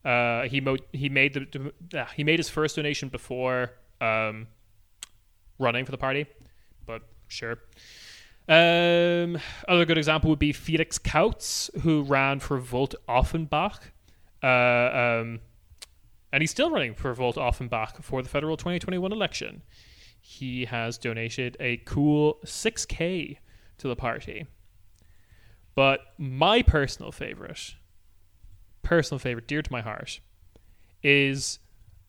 [0.05, 3.73] Uh, he mo- he made the uh, he made his first donation before
[4.03, 4.47] um,
[5.59, 6.27] running for the party,
[6.85, 7.59] but sure.
[8.47, 13.93] Um, other good example would be Felix Kautz, who ran for Volt Offenbach.
[14.43, 15.41] Uh, um,
[16.33, 19.63] and he's still running for Volt Offenbach for the federal 2021 election.
[20.21, 23.39] He has donated a cool 6K
[23.79, 24.47] to the party.
[25.75, 27.75] But my personal favorite,
[28.83, 30.21] personal favorite, dear to my heart,
[31.03, 31.59] is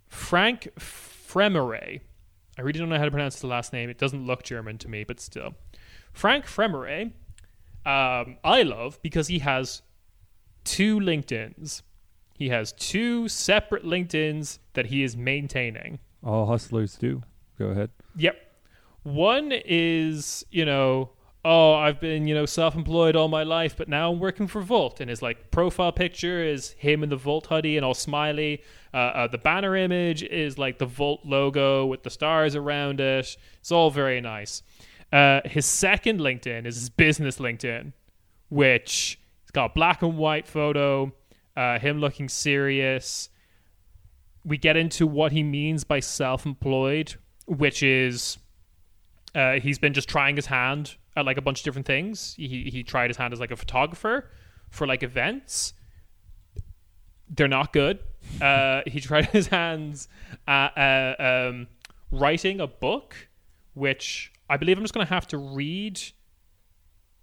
[0.07, 2.01] Frank Fremere.
[2.57, 3.89] I really don't know how to pronounce the last name.
[3.89, 5.55] It doesn't look German to me, but still.
[6.15, 7.11] Frank Fremere,
[7.85, 9.81] um, I love because he has
[10.63, 11.83] two LinkedIn's.
[12.33, 15.99] He has two separate LinkedIn's that he is maintaining.
[16.23, 17.21] All hustlers do.
[17.59, 17.91] Go ahead.
[18.15, 18.35] Yep.
[19.03, 21.11] One is, you know,
[21.43, 24.99] oh, I've been, you know, self-employed all my life, but now I'm working for Volt,
[24.99, 28.63] and his like profile picture is him in the Volt hoodie and all smiley.
[28.93, 33.37] Uh, uh, the banner image is like the Volt logo with the stars around it.
[33.59, 34.63] It's all very nice.
[35.11, 37.93] Uh, his second LinkedIn is his business LinkedIn,
[38.49, 41.13] which it's got a black and white photo,
[41.55, 43.29] uh, him looking serious.
[44.43, 47.15] We get into what he means by self-employed,
[47.47, 48.37] which is
[49.33, 52.35] uh, he's been just trying his hand at like a bunch of different things.
[52.37, 54.29] He he tried his hand as like a photographer
[54.69, 55.73] for like events.
[57.29, 57.99] They're not good.
[58.41, 60.07] Uh, he tried his hands
[60.47, 61.67] at uh, um,
[62.11, 63.15] writing a book,
[63.73, 66.01] which I believe I'm just going to have to read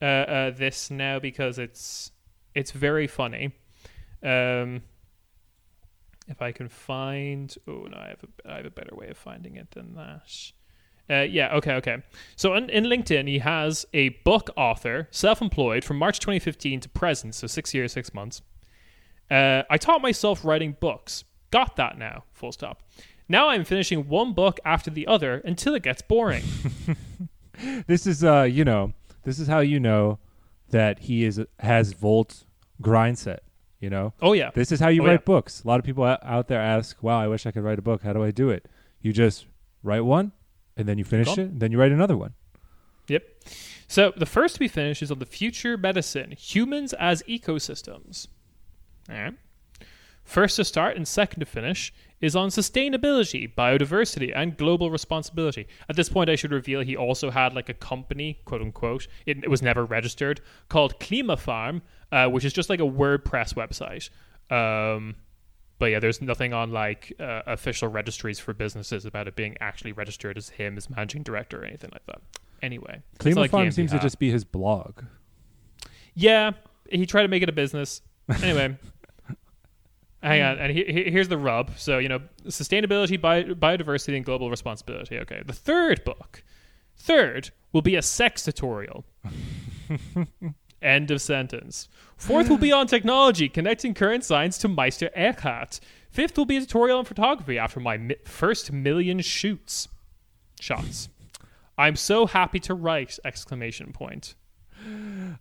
[0.00, 2.10] uh, uh, this now because it's
[2.54, 3.52] it's very funny.
[4.22, 4.82] Um,
[6.28, 9.16] if I can find, oh no, I have a I have a better way of
[9.16, 10.52] finding it than that.
[11.10, 12.02] Uh, yeah, okay, okay.
[12.36, 17.34] So in, in LinkedIn, he has a book author, self-employed, from March 2015 to present,
[17.34, 18.40] so six years, six months.
[19.30, 21.24] Uh, I taught myself writing books.
[21.50, 22.24] Got that now.
[22.32, 22.82] Full stop.
[23.28, 26.44] Now I'm finishing one book after the other until it gets boring.
[27.86, 28.92] This is uh, you know,
[29.22, 30.18] this is how you know
[30.70, 32.44] that he is has Volt
[32.80, 33.44] grind set.
[33.78, 35.24] You know, oh yeah, this is how you Oh, write yeah.
[35.24, 35.62] books.
[35.62, 38.02] A lot of people out there ask, "Wow, I wish I could write a book.
[38.02, 38.66] How do I do it?"
[39.00, 39.46] You just
[39.82, 40.32] write one,
[40.76, 42.34] and then you finish it, and then you write another one.
[43.08, 43.22] Yep.
[43.86, 48.26] So the first to be finished is on the future medicine, humans as ecosystems.
[49.10, 49.34] All right.
[50.24, 51.92] First to start and second to finish
[52.22, 55.66] is on sustainability, biodiversity, and global responsibility.
[55.90, 59.08] At this point, I should reveal he also had like a company, quote unquote.
[59.26, 64.08] It, it was never registered, called Klimafarm, uh, which is just like a WordPress website.
[64.50, 65.16] Um,
[65.78, 69.92] but yeah, there's nothing on like uh, official registries for businesses about it being actually
[69.92, 72.22] registered as him as managing director or anything like that.
[72.62, 75.02] Anyway, it's Klima like Farm seems to just be his blog.
[76.14, 76.52] yeah.
[76.90, 78.02] He tried to make it a business.
[78.42, 78.76] Anyway,
[80.22, 81.70] hang on, and he, he- here's the rub.
[81.76, 85.18] So you know, sustainability, bi- biodiversity, and global responsibility.
[85.18, 86.42] Okay, the third book,
[86.96, 89.04] third will be a sex tutorial.
[90.82, 91.88] End of sentence.
[92.16, 95.78] Fourth will be on technology, connecting current science to Meister Eckhart.
[96.10, 99.86] Fifth will be a tutorial on photography after my mi- first million shoots.
[100.60, 101.08] Shots.
[101.78, 103.18] I'm so happy to write!
[103.24, 104.34] Exclamation point.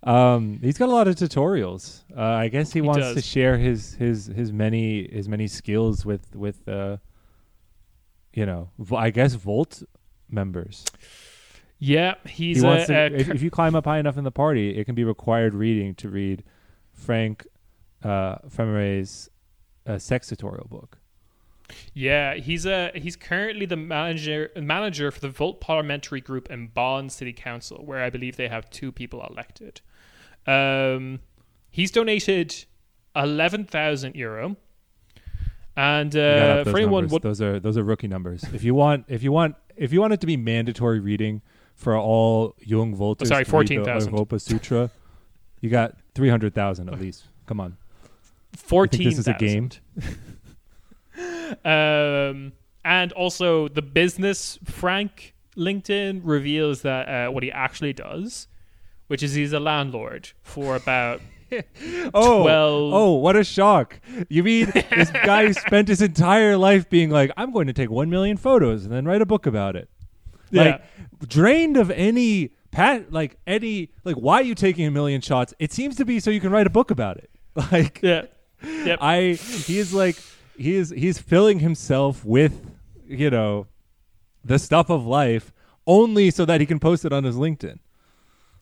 [0.04, 2.04] Um, he's got a lot of tutorials.
[2.16, 3.16] Uh, I guess he, He wants does.
[3.16, 6.98] to share his his his many his many skills with with uh,
[8.34, 9.84] you know, I guess Volt
[10.30, 10.86] members.
[11.78, 14.32] Yeah, he's he a, to, a if, if you climb up high enough in the
[14.32, 16.44] party, it can be required reading to read
[16.94, 17.46] Frank
[18.04, 19.30] uh, Femere's
[19.86, 21.00] uh, sex tutorial book.
[21.94, 27.10] Yeah, he's a he's currently the manager manager for the Volt Parliamentary Group in Bonn
[27.10, 29.82] City Council, where I believe they have two people elected.
[30.48, 31.20] Um,
[31.70, 32.66] he's donated
[33.16, 34.58] eleven thousand euro,
[35.76, 38.44] and uh, for anyone, what those are those are rookie numbers.
[38.54, 41.42] if you want if you want if you want it to be mandatory reading
[41.76, 44.14] for all young sorry, to read the 14,000.
[44.14, 44.92] Europa Sutra.
[45.62, 47.26] You got three hundred thousand at least.
[47.46, 47.78] Come on.
[48.56, 49.00] Fourteen.
[49.00, 49.70] think this is a game?
[51.66, 52.54] Um,
[52.84, 58.48] and also the business Frank LinkedIn reveals that uh, what he actually does,
[59.08, 61.22] which is he's a landlord for about
[62.14, 64.00] Oh, 12 oh, what a shock!
[64.30, 68.10] You mean this guy spent his entire life being like, "I'm going to take one
[68.10, 69.90] million photos and then write a book about it."
[70.52, 70.82] Like,
[71.28, 75.54] drained of any pat, like any, like, why are you taking a million shots?
[75.60, 77.30] It seems to be so you can write a book about it.
[77.70, 78.28] Like, yeah,
[78.64, 79.00] yep.
[79.02, 80.16] I, he is like,
[80.62, 82.70] he is, he's filling himself with,
[83.08, 83.68] you know,
[84.44, 85.52] the stuff of life
[85.86, 87.80] only so that he can post it on his LinkedIn.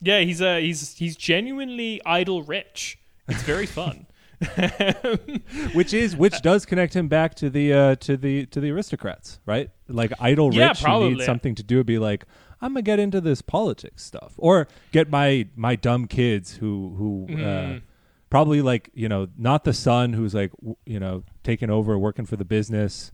[0.00, 0.20] yeah.
[0.20, 2.98] He's uh, he's he's genuinely idle rich.
[3.28, 4.06] It's very fun.
[5.74, 9.38] which is which does connect him back to the uh to the to the aristocrats
[9.44, 11.14] right like idle Yeah, rich who probably.
[11.16, 12.24] need something to do be like
[12.62, 17.26] i'm gonna get into this politics stuff or get my my dumb kids who who
[17.34, 17.82] uh Mm.
[18.30, 22.24] Probably like you know not the son who's like w- you know taking over working
[22.24, 23.10] for the business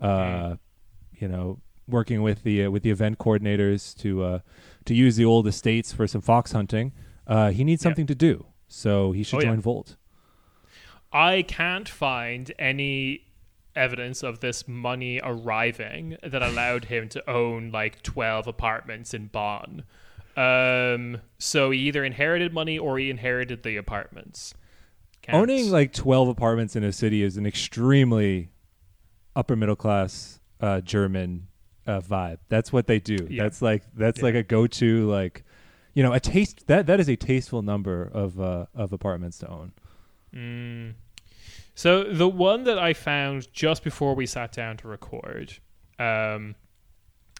[0.00, 0.56] uh
[1.12, 4.38] you know working with the uh, with the event coordinators to uh
[4.86, 6.92] to use the old estates for some fox hunting
[7.26, 7.90] uh he needs Yeah.
[7.90, 9.48] something to do so he should Oh, yeah.
[9.50, 9.96] join volt
[11.12, 13.20] I can't find any
[13.76, 19.84] evidence of this money arriving that allowed him to own like 12 apartments in Bonn.
[20.36, 24.54] Um, so he either inherited money or he inherited the apartments.
[25.22, 28.50] Can't- Owning like 12 apartments in a city is an extremely
[29.36, 31.48] upper middle class uh, German
[31.86, 32.38] uh, vibe.
[32.48, 33.26] That's what they do.
[33.30, 33.44] Yeah.
[33.44, 34.24] That's like that's Yeah.
[34.24, 35.44] like a go-to like
[35.94, 39.48] you know, a taste that that is a tasteful number of uh, of apartments to
[39.48, 39.72] own.
[40.34, 40.94] Mm.
[41.76, 45.58] So the one that I found just before we sat down to record,
[45.98, 46.54] um,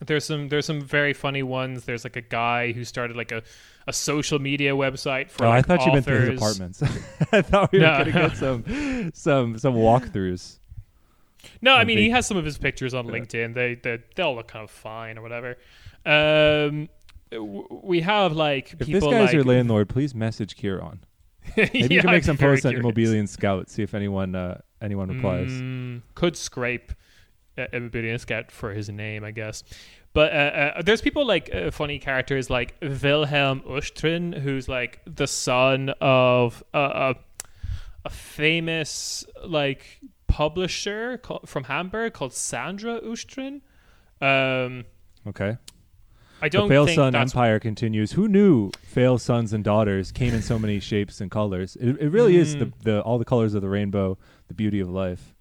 [0.05, 1.85] there's some there's some very funny ones.
[1.85, 3.43] There's like a guy who started like a,
[3.87, 5.45] a social media website for.
[5.47, 6.41] oh, like, I thought you meant his authors.
[6.41, 6.83] apartments.
[7.33, 8.05] I thought we were No.
[8.05, 10.59] to get some some some walkthroughs.
[11.61, 13.13] No, I I mean he has some of his pictures on Yeah.
[13.13, 13.55] LinkedIn.
[13.55, 15.57] They they they all look kind of fine or whatever.
[16.07, 16.89] Um,
[17.83, 21.05] we have like If this guy's like your landlord, please message Kieran.
[21.57, 22.87] Maybe Yeah, you can make some posts on curious.
[22.95, 23.71] Immobilien Scout.
[23.71, 25.51] See if anyone uh, anyone replies.
[25.51, 26.93] Mm, could scrape
[27.59, 29.63] uh, Immobilien Scout for his name, I guess.
[30.13, 30.37] But uh,
[30.79, 36.63] uh, there's people like uh, funny characters like Wilhelm Uschtrin, who's like the son of
[36.73, 37.15] a,
[38.05, 43.61] a famous like publisher from Hamburg called Sandra Uschtrin.
[44.21, 44.85] Um,
[45.27, 45.57] Okay.
[46.43, 48.13] I The don't Fail think Son Empire continues.
[48.13, 51.77] Who knew Fail Sons and Daughters came in so many shapes and colors?
[51.77, 52.73] It, it really is the, Mm.
[52.83, 55.35] the all the colors of the rainbow, the beauty of life.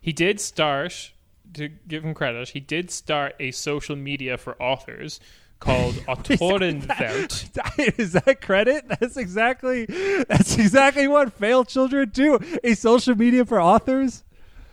[0.00, 1.12] He did start,
[1.54, 5.20] to give him credit, he did start a social media for authors
[5.58, 7.98] called Autorenwelt.
[7.98, 8.84] is that credit?
[8.88, 12.38] That's exactly that's exactly what failed children do.
[12.64, 14.22] A social media for authors.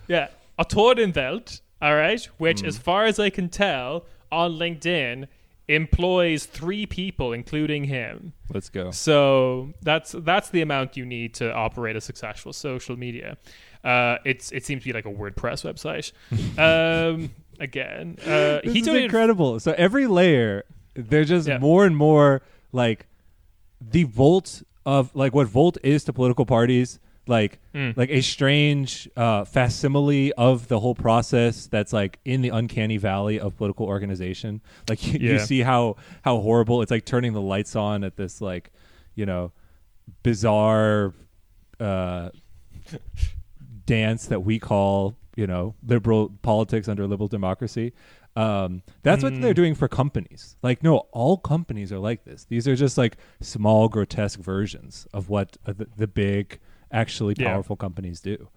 [0.08, 2.68] yeah, Autorenwelt, all right, which, Hmm.
[2.68, 5.28] as far as I can tell, on LinkedIn
[5.68, 8.34] employs three people, including him.
[8.54, 8.92] Let's go.
[8.92, 13.38] So that's that's the amount you need to operate a successful social media.
[13.84, 16.12] Uh, it's it seems to be like a WordPress website.
[16.60, 19.60] um, again, uh, This he is incredible.
[19.60, 20.64] So every layer,
[20.96, 21.58] they're just Yeah.
[21.60, 22.42] more and more
[22.72, 23.08] like
[23.82, 27.00] the Volt of like what Volt is to political parties.
[27.28, 27.96] Like Mm.
[27.96, 33.40] like a strange uh, facsimile of the whole process that's like in the uncanny valley
[33.40, 34.62] of political organization.
[34.90, 38.42] Like you, you see how how horrible it's like turning the lights on at this
[38.42, 38.72] like
[39.16, 39.52] you know
[40.24, 41.14] bizarre
[41.80, 42.30] uh,
[43.86, 47.94] dance that we call you know liberal politics under liberal democracy.
[48.36, 49.42] Um, that's what Mm.
[49.42, 50.58] they're doing for companies.
[50.62, 52.44] Like, no, all companies are like this.
[52.46, 56.60] These are just like small, grotesque versions of what uh, the, the big,
[56.92, 57.52] actually Yeah.
[57.54, 58.50] powerful companies do.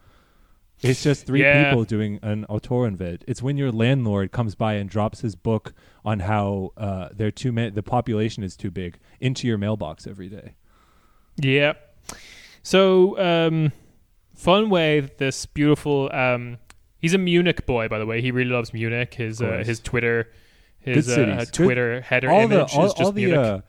[0.82, 1.64] It's just three Yeah.
[1.64, 3.22] people doing an Autorenwelt.
[3.26, 5.74] It's when your landlord comes by and drops his book
[6.06, 10.28] on how uh, they're too many, the population is too big into your mailbox every
[10.30, 10.54] day.
[11.36, 11.74] Yeah.
[12.62, 13.72] So, um,
[14.34, 16.10] fun way this beautiful.
[16.12, 16.58] Um,
[16.98, 18.20] he's a Munich boy, by the way.
[18.22, 19.14] He really loves Munich.
[19.14, 20.30] His uh, his Twitter,
[20.78, 21.50] his uh, cities.
[21.50, 23.62] Good- Twitter header all image the all, is just all the Munich.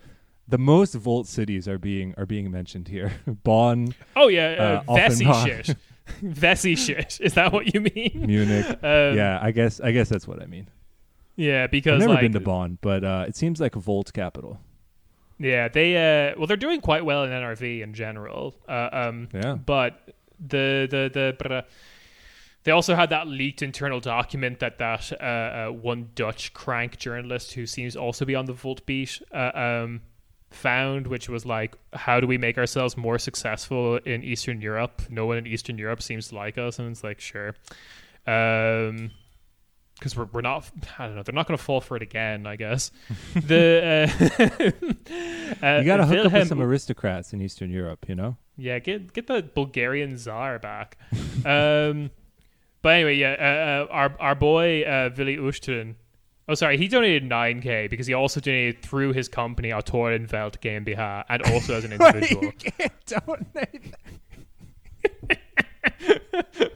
[0.51, 3.11] The most Volt cities are being are being mentioned here.
[3.43, 5.65] Bonn, oh yeah, uh, uh, Vessi Offenbach.
[5.65, 5.77] shit.
[6.23, 7.19] Vessi shit.
[7.21, 8.23] Is that what you mean?
[8.27, 8.65] Munich.
[8.83, 10.69] Um, yeah, I guess I guess that's what I mean.
[11.35, 14.11] Yeah, because I've never like been to Bonn, but uh, it seems like a Volt
[14.13, 14.59] capital.
[15.39, 18.53] yeah, they uh, well they're doing quite well in NRV in general.
[18.67, 19.55] Uh, um, Yeah.
[19.55, 21.65] but the the the
[22.63, 27.53] They also had that leaked internal document that that uh, uh, one Dutch crank journalist
[27.53, 30.01] who seems also be on the Volt beat uh, um,
[30.51, 35.01] found, which was like, how do we make ourselves more successful in Eastern Europe?
[35.09, 37.55] No one in Eastern Europe seems to like us, and it's like, sure,
[38.27, 39.11] um,
[39.95, 40.69] because we're we're not.
[40.97, 41.23] I don't know.
[41.23, 42.47] They're not going to fall for it again.
[42.47, 42.91] I guess
[43.35, 48.15] the uh, uh, You got to hook up with some aristocrats in Eastern Europe, you
[48.15, 48.37] know?
[48.57, 50.97] yeah, get get the Bulgarian czar back.
[51.45, 52.11] um,
[52.81, 55.95] but anyway, yeah, uh, uh, our our boy uh, Vili Uschtrin.
[56.51, 61.23] Oh, sorry, he donated nine k because he also donated through his company Autorenwelt GmbH
[61.29, 62.51] and also as an individual.
[62.59, 63.95] can't donate.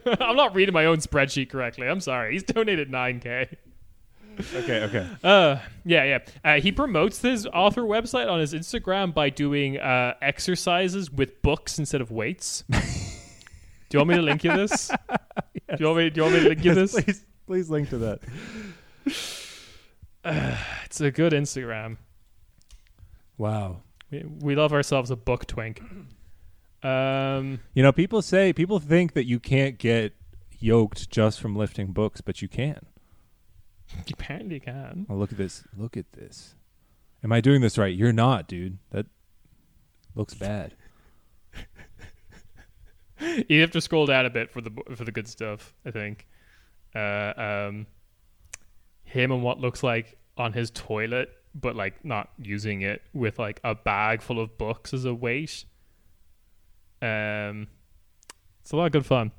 [0.18, 1.88] I'm not reading my own spreadsheet correctly.
[1.88, 2.32] I'm sorry.
[2.32, 3.54] He's donated nine k.
[4.54, 5.06] Okay, okay.
[5.22, 6.18] Uh, yeah, yeah.
[6.42, 11.78] Uh, he promotes his author website on his Instagram by doing uh, exercises with books
[11.78, 12.64] instead of weights.
[12.70, 12.78] do
[13.92, 14.88] you want me to link you this?
[14.88, 16.08] Do you want me?
[16.08, 16.92] Do you want me to link you this?
[16.92, 19.42] please, please link to that.
[20.84, 21.96] It's a good Instagram.
[23.38, 23.82] Wow.
[24.10, 25.80] We, we love ourselves a book twink.
[26.82, 30.14] Um, You know, people say people think that you can't get
[30.58, 32.86] yoked just from lifting books, but you can.
[34.06, 35.06] you apparently can.
[35.08, 35.64] Oh, look at this.
[35.76, 36.54] Look at this.
[37.22, 37.94] Am I doing this right?
[37.94, 38.78] You're not, dude.
[38.90, 39.06] That
[40.14, 40.74] looks bad.
[43.48, 45.72] You have to scroll down a bit for the for the good stuff.
[45.86, 46.26] I think.
[46.94, 47.86] Uh, um,
[49.06, 53.60] him and what looks like on his toilet, but like not using it with like
[53.64, 55.64] a bag full of books as a weight.
[57.00, 57.68] Um,
[58.60, 59.32] it's a lot of good fun.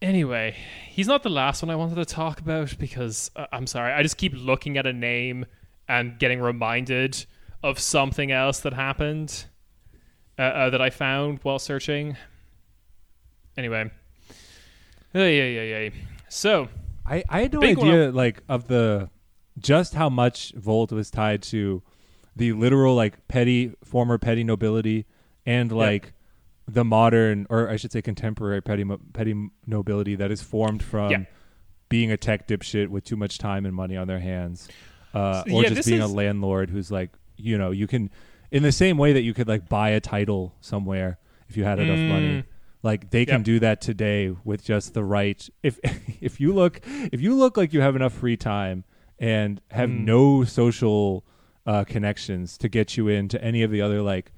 [0.00, 0.56] Anyway,
[0.88, 4.02] he's not the last one I wanted to talk about because uh, I'm sorry, I
[4.02, 5.46] just keep looking at a name
[5.88, 7.24] and getting reminded
[7.62, 9.44] of something else that happened
[10.38, 12.16] uh, uh, that I found while searching.
[13.56, 13.90] Anyway,
[15.12, 15.90] yeah, yeah, yeah, yeah.
[16.32, 16.68] So
[17.04, 17.88] I, I had no Big one.
[17.88, 19.10] idea like of the
[19.58, 21.82] just how much Volt was tied to
[22.34, 25.04] the literal like petty former petty nobility
[25.44, 26.14] and like
[26.66, 31.26] the modern or I should say contemporary petty petty nobility that is formed from
[31.90, 34.68] being a tech dipshit with too much time and money on their hands
[35.12, 38.08] uh, or yeah, just being is- a landlord who's like you know you can
[38.50, 41.18] in the same way that you could like buy a title somewhere
[41.50, 42.28] if you had enough money.
[42.40, 42.44] Mm.
[42.82, 43.44] Like they can Yep.
[43.44, 45.78] do that today with just the right if
[46.20, 46.80] if you look
[47.12, 48.84] if you look like you have enough free time
[49.18, 50.04] and have Mm.
[50.04, 51.24] no social
[51.64, 54.32] uh, connections to get you into any of the other like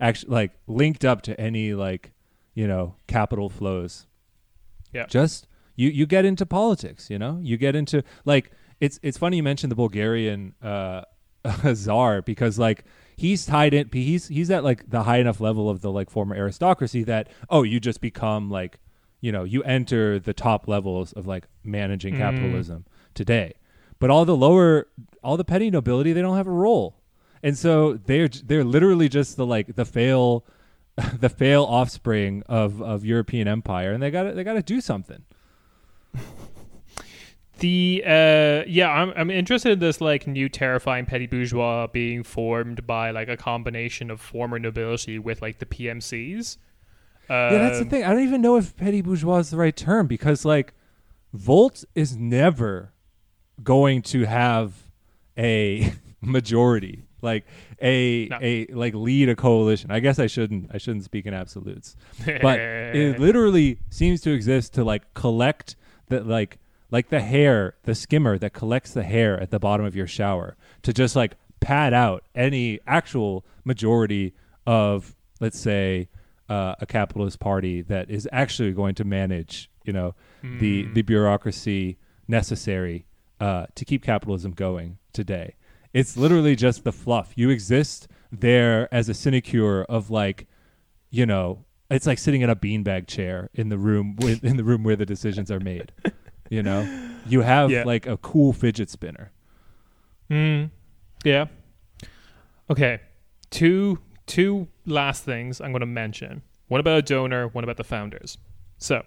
[0.00, 2.12] actually like linked up to any like
[2.54, 4.06] you know capital flows
[4.92, 5.06] Yeah.
[5.06, 9.38] just you you get into politics you know you get into like it's it's funny
[9.38, 11.02] you mentioned the bulgarian uh
[11.74, 12.84] czar because like
[13.18, 16.36] he's tied in he's he's at like the high enough level of the like former
[16.36, 18.78] aristocracy that oh you just become like
[19.20, 22.18] you know you enter the top levels of like managing Mm.
[22.18, 23.54] capitalism today.
[23.98, 24.86] But all the lower
[25.24, 26.94] all the petty nobility they don't have a role.
[27.42, 30.44] And so they're they're literally just the like the fail
[31.20, 34.80] the fail offspring of of European empire and they got to they got to do
[34.80, 35.24] something
[37.58, 42.86] the uh, yeah, I'm I'm interested in this like new terrifying petty bourgeois being formed
[42.86, 46.56] by like a combination of former nobility with like the PMCs.
[47.28, 49.76] yeah that's the Um, thing i don't even know if petty bourgeois is the right
[49.76, 50.72] term because like
[51.34, 52.94] volt is never
[53.62, 54.72] going to have
[55.36, 55.92] a
[56.22, 57.44] majority like
[57.82, 58.38] a No.
[58.40, 61.96] a like lead a coalition i guess i shouldn't i shouldn't speak in absolutes
[62.40, 65.76] but it literally seems to exist to like collect
[66.08, 66.58] the like
[66.90, 70.56] like the hair the skimmer that collects the hair at the bottom of your shower
[70.82, 74.34] to just like pad out any actual majority
[74.66, 76.08] of let's say
[76.48, 81.98] uh, a capitalist party that is actually going to manage you know the the bureaucracy
[82.28, 83.06] necessary
[83.40, 85.56] uh, to keep capitalism going today.
[85.94, 87.32] It's literally just the fluff.
[87.34, 90.46] You exist there as a sinecure of like
[91.10, 94.64] you know, it's like sitting in a beanbag chair in the room with, in the
[94.64, 95.90] room where the decisions are made.
[96.50, 96.88] You know,
[97.26, 97.84] you have Yeah.
[97.84, 99.32] like a cool fidget spinner.
[100.30, 100.70] Mm,
[101.24, 101.46] yeah.
[102.70, 103.00] Okay.
[103.50, 106.42] Two two last things I'm going to mention.
[106.68, 108.36] One about a donor, one about the founders.
[108.76, 109.04] So,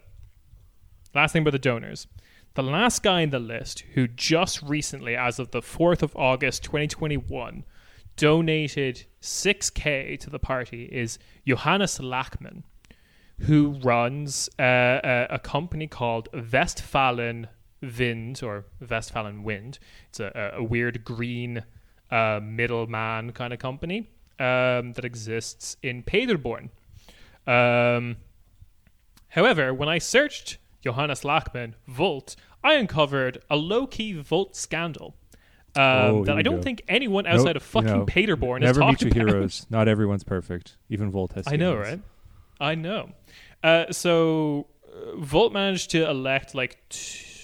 [1.13, 2.07] last thing about the donors.
[2.55, 6.63] The last guy in the list who just recently, as of the 4th of August
[6.63, 7.63] 2021,
[8.17, 11.17] donated 6k to the party is
[11.47, 12.63] Johannes Lachman,
[13.45, 14.63] who runs uh,
[15.03, 17.47] a, a company called Westfalen
[17.81, 19.79] Wind or Westfalen Wind.
[20.09, 21.63] It's a, a, a weird green
[22.09, 26.69] uh, middleman kind of company um, that exists in Paderborn.
[27.47, 28.17] Um,
[29.29, 35.15] However, when I searched Johannes Lachman Volt, I uncovered a low key Volt scandal.
[35.73, 36.61] Um, Oh, that I don't go.
[36.61, 39.65] think anyone Nope, outside of you fucking know, Paderborn has Never meet your heroes.
[39.69, 40.75] Not everyone's perfect.
[40.89, 41.47] Even Volt has.
[41.47, 42.01] I know, right?
[42.61, 43.09] I know.
[43.63, 46.77] Uh, so uh, Volt managed to elect like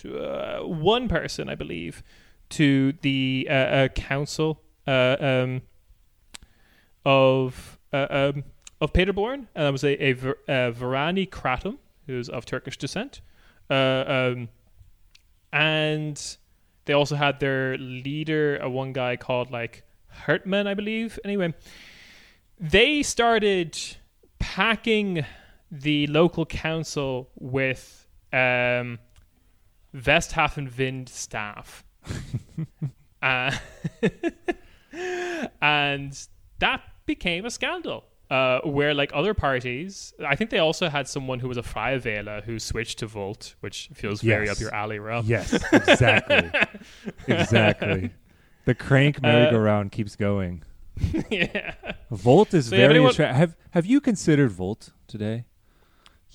[0.06, 2.04] uh, one person, I believe,
[2.50, 5.62] to the uh, uh, council uh, um,
[7.06, 8.44] of um,
[8.80, 13.22] of Paderborn, and that was a, a uh, Varani Kratom, who's of Turkish descent,
[13.70, 14.50] um,
[15.52, 16.38] and
[16.86, 19.84] they also had their leader, uh, one guy called like
[20.26, 21.20] Hertman, I believe.
[21.26, 21.54] Anyway,
[22.60, 23.78] they started
[24.56, 25.26] packing
[25.70, 28.98] the local council with um,
[29.94, 31.84] Westfalen Wind staff.
[33.22, 33.52] uh,
[35.62, 36.28] and
[36.60, 38.06] that became a scandal.
[38.30, 41.98] Uh, where like other parties, I think they also had someone who was a Freie
[42.00, 45.24] Wähler who switched to Volt, which feels very up your alley, Rob.
[45.26, 46.52] Yes, exactly,
[47.28, 48.12] exactly.
[48.66, 50.64] The crank merry-go-round keeps going.
[51.30, 51.74] yeah.
[52.12, 53.38] Volt is So, very anyone- attractive.
[53.38, 55.46] Have Have you considered Volt today?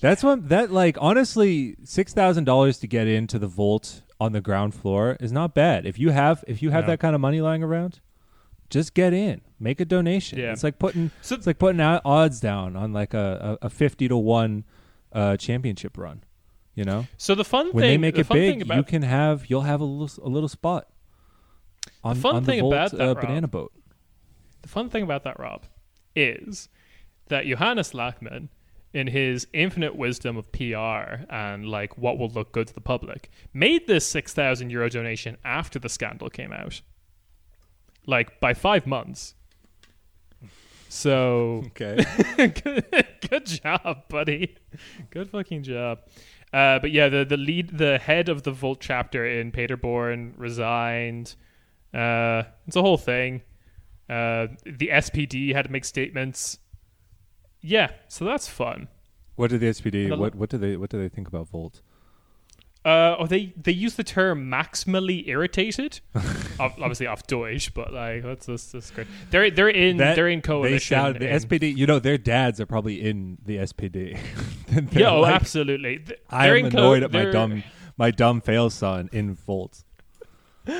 [0.01, 0.97] That's what that like.
[0.99, 5.53] Honestly, six thousand dollars to get into the Volt on the ground floor is not
[5.53, 5.85] bad.
[5.85, 6.91] If you have if you have No.
[6.91, 8.01] that kind of money lying around,
[8.69, 9.41] just get in.
[9.59, 10.39] Make a donation.
[10.39, 10.51] Yeah.
[10.51, 14.07] It's like putting So it's like putting odds down on like a, a, a fifty
[14.09, 14.65] to one
[15.13, 16.23] uh, championship run.
[16.75, 19.03] You know, So the fun when thing, they make the it big, about you can
[19.03, 20.87] have you'll have a little a little spot.
[22.03, 23.71] On, fun on thing the Volt, about that, uh, banana boat.
[24.63, 25.65] The fun thing about that, Rob,
[26.15, 26.67] is
[27.27, 28.49] that Johannes Lachman,
[28.93, 33.29] in his infinite wisdom of PR and like what will look good to the public,
[33.53, 36.81] made this six thousand euro donation after the scandal came out,
[38.05, 39.35] like by five months.
[40.89, 41.97] So Okay.
[42.37, 42.85] good,
[43.29, 44.55] good job, buddy.
[45.09, 45.99] Good fucking job.
[46.53, 51.33] Uh, but yeah, the the lead, the head of the Volt chapter in Paderborn resigned.
[51.93, 53.41] Uh, it's a whole thing.
[54.13, 56.59] Uh, the SPD had to make statements.
[57.61, 58.87] Yeah, so that's fun.
[59.35, 60.11] What did the SPD?
[60.11, 61.81] A What what do they what do they think about Volt?
[62.85, 66.01] Uh, oh, they they use the term maximally irritated,
[66.59, 69.07] obviously off Deutsch, but like that's that's, that's great.
[69.31, 70.73] They're they're in That- they're in coalition.
[70.75, 71.75] They sound the in- SPD.
[71.75, 74.19] You know, their dads are probably in the SPD.
[74.91, 76.03] Yeah, oh, like, absolutely.
[76.31, 77.63] I am in co- annoyed at my dumb
[77.95, 79.83] my dumb fail son in Volt.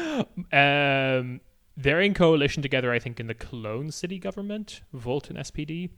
[0.51, 1.41] Um,
[1.75, 5.89] they're in coalition together, I think, in the Cologne city government, Volt and SPD.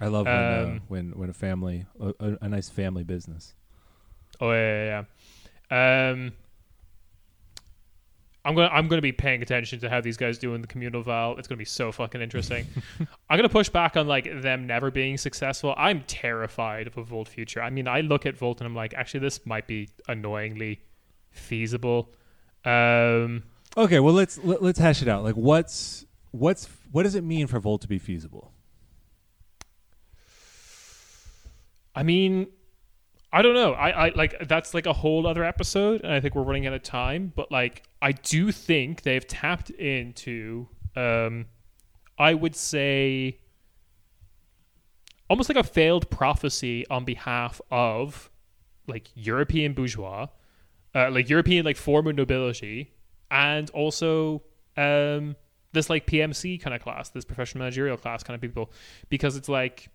[0.00, 3.54] I love when uh, Um, when when a family a, a, a nice family business.
[4.40, 5.04] Oh yeah, yeah.
[5.70, 6.10] yeah.
[6.10, 6.32] Um,
[8.44, 11.02] I'm gonna I'm gonna be paying attention to how these guys do in the communal
[11.02, 11.36] val.
[11.38, 12.66] It's gonna be so fucking interesting.
[13.30, 15.74] I'm gonna push back on like them never being successful.
[15.76, 17.62] I'm terrified of a Volt future.
[17.62, 20.80] I mean, I look at Volt and I'm like, actually, this might be annoyingly
[21.30, 22.12] feasible.
[22.64, 23.44] Um,
[23.76, 25.24] Okay, well let's let, let's hash it out.
[25.24, 28.52] Like, what's what's what does it mean for Volt to be feasible?
[31.94, 32.48] I mean,
[33.32, 33.72] I don't know.
[33.72, 36.74] I, I like that's like a whole other episode, and I think we're running out
[36.74, 37.32] of time.
[37.34, 41.46] But like, I do think they've tapped into, um,
[42.18, 43.38] I would say,
[45.30, 48.30] almost like a failed prophecy on behalf of
[48.86, 50.26] like European bourgeois,
[50.94, 52.92] uh, like European like former nobility,
[53.32, 54.42] and also
[54.76, 55.34] um
[55.72, 58.70] this like PMC kind of class, this professional managerial class kind of people,
[59.08, 59.88] because it's like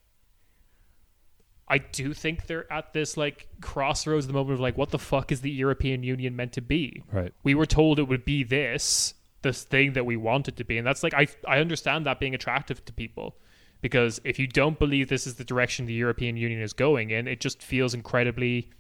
[1.70, 5.00] I do think they're at this like crossroads at the moment of like, what the
[5.00, 7.04] fuck is the European Union meant to be?
[7.12, 7.34] Right.
[7.44, 10.78] We were told it would be this, this thing that we want it to be,
[10.78, 13.38] and that's like I I understand that being attractive to people
[13.82, 17.28] because if you don't believe this is the direction the European Union is going in,
[17.28, 18.72] it just feels incredibly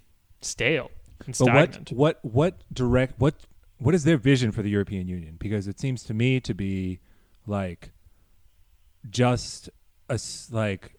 [0.41, 0.89] stale
[1.25, 3.35] and But what what what direct what
[3.79, 5.35] what is their vision for the European Union?
[5.39, 6.99] Because it seems to me to be
[7.45, 7.91] like
[9.09, 9.69] just
[10.09, 10.19] a
[10.51, 10.93] like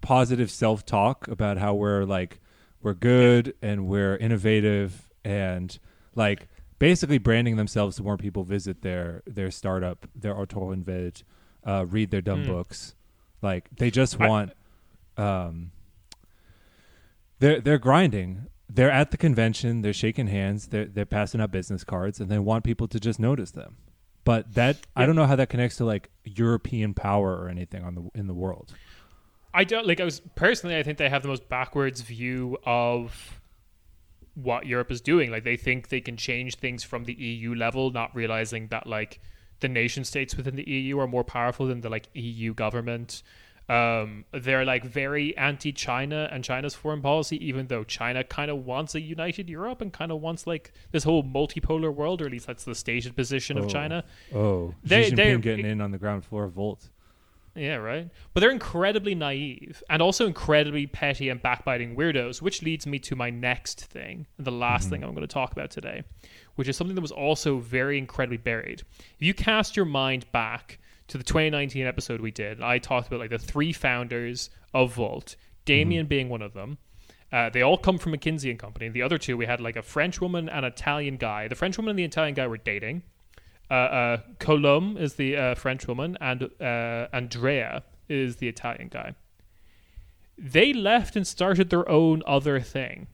[0.00, 2.40] positive self talk about how we're like
[2.82, 5.78] we're good and we're innovative and
[6.14, 6.48] like
[6.78, 11.22] basically branding themselves so more people visit their their startup, their Autorenwelt,
[11.64, 12.52] uh, read their dumb Hmm.
[12.52, 12.94] books.
[13.42, 14.52] Like they just I- want
[15.16, 15.72] um
[17.38, 18.46] they're they're grinding.
[18.68, 19.82] They're at the convention.
[19.82, 20.68] They're shaking hands.
[20.68, 23.76] They're they're passing out business cards, and they want people to just notice them.
[24.24, 27.94] But that I don't know how that connects to like European power or anything on
[27.94, 28.74] the in the world.
[29.54, 30.00] I don't like.
[30.00, 33.40] I was personally, I think they have the most backwards view of
[34.34, 35.30] what Europe is doing.
[35.30, 39.20] Like they think they can change things from the EU level, not realizing that like
[39.60, 43.22] the nation states within the EU are more powerful than the like EU government.
[43.68, 48.94] Um, they're like very anti-China and China's foreign policy, even though China kind of wants
[48.94, 52.46] a united Europe and kind of wants like this whole multipolar world, or at least
[52.46, 53.62] that's the stated position Oh.
[53.64, 54.04] of China.
[54.32, 56.90] Oh, They- Xi they're- Jinping getting in on the ground floor of Volt.
[57.56, 58.08] Yeah, right.
[58.34, 63.16] But they're incredibly naive and also incredibly petty and backbiting weirdos, which leads me to
[63.16, 66.02] my next thing, the last thing I'm going to talk about today,
[66.56, 68.82] which is something that was also very incredibly buried.
[69.18, 70.78] If you cast your mind back
[71.08, 75.36] to the 2019 episode we did, I talked about like the three founders of Volt,
[75.64, 76.78] Damian being one of them.
[77.32, 78.88] Uh, they all come from McKinsey and Company.
[78.88, 81.48] The other two, we had like a French woman and an Italian guy.
[81.48, 83.02] The French woman and the Italian guy were dating
[83.70, 89.14] uh, uh, Colombe is the uh, French woman, and uh, Andrea is the Italian guy.
[90.38, 93.08] They left and started their own other thing.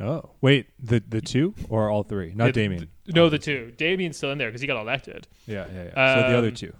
[0.00, 2.32] Oh, wait, the the two or all three?
[2.34, 2.88] Not Damian.
[3.04, 3.72] th- no, the two.
[3.76, 5.28] Damian's still in there because he got elected.
[5.46, 6.14] yeah, yeah, yeah.
[6.22, 6.72] so the other Um, two.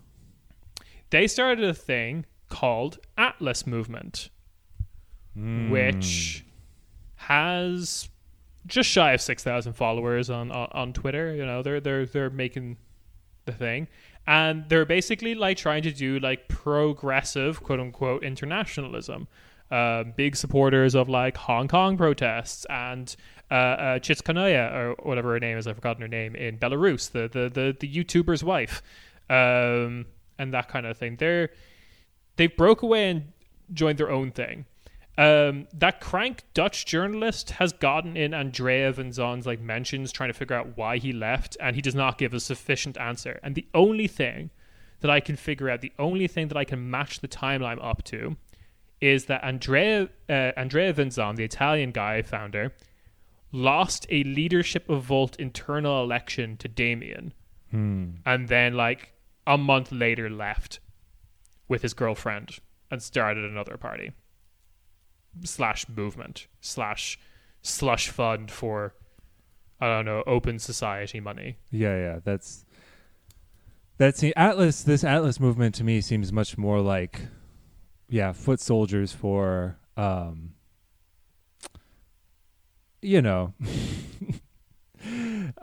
[1.15, 4.31] They started a thing called Atlas Movement,
[5.35, 5.71] Hmm.
[5.71, 6.45] which
[7.15, 8.09] has
[8.67, 11.33] just shy of six thousand followers on, on on Twitter.
[11.35, 12.79] You know, they're they're they're making
[13.45, 13.87] the thing,
[14.27, 19.29] and they're basically like trying to do like progressive quote unquote internationalism.
[19.71, 23.15] Uh, big supporters of like Hong Kong protests and
[23.51, 27.29] uh, uh, Chitskanoya or whatever her name is, I've forgotten her name in Belarus, the
[27.29, 28.83] the the, the YouTuber's wife,
[29.31, 30.07] um,
[30.39, 31.17] and that kind of thing.
[31.17, 31.51] They're
[32.37, 33.33] they broke away and
[33.73, 34.67] joined their own thing.
[35.17, 40.57] Um, that crank Dutch journalist has gotten in Andrea Venzon's like mentions trying to figure
[40.57, 43.39] out why he left, and he does not give a sufficient answer.
[43.43, 44.51] And the only thing
[45.01, 48.03] that I can figure out, the only thing that I can match the timeline up
[48.05, 48.37] to,
[49.01, 52.73] is that Andrea uh, Andrea Venzon, the Italian guy founder,
[53.53, 57.33] lost a leadership of Volt internal election to Damian,
[57.71, 58.17] Hmm.
[58.27, 59.13] and then like
[59.47, 60.81] a month later left
[61.69, 62.59] with his girlfriend
[62.91, 64.13] and started another party
[65.43, 67.19] slash movement slash
[67.63, 68.95] slush fund for
[69.81, 71.59] I don't know open society money.
[71.71, 72.19] Yeah, yeah.
[72.25, 72.65] That's
[73.99, 74.83] that's the Atlas.
[74.83, 77.21] This Atlas movement to me seems much more like,
[78.09, 80.55] yeah, foot soldiers for, um,
[83.01, 83.55] you know,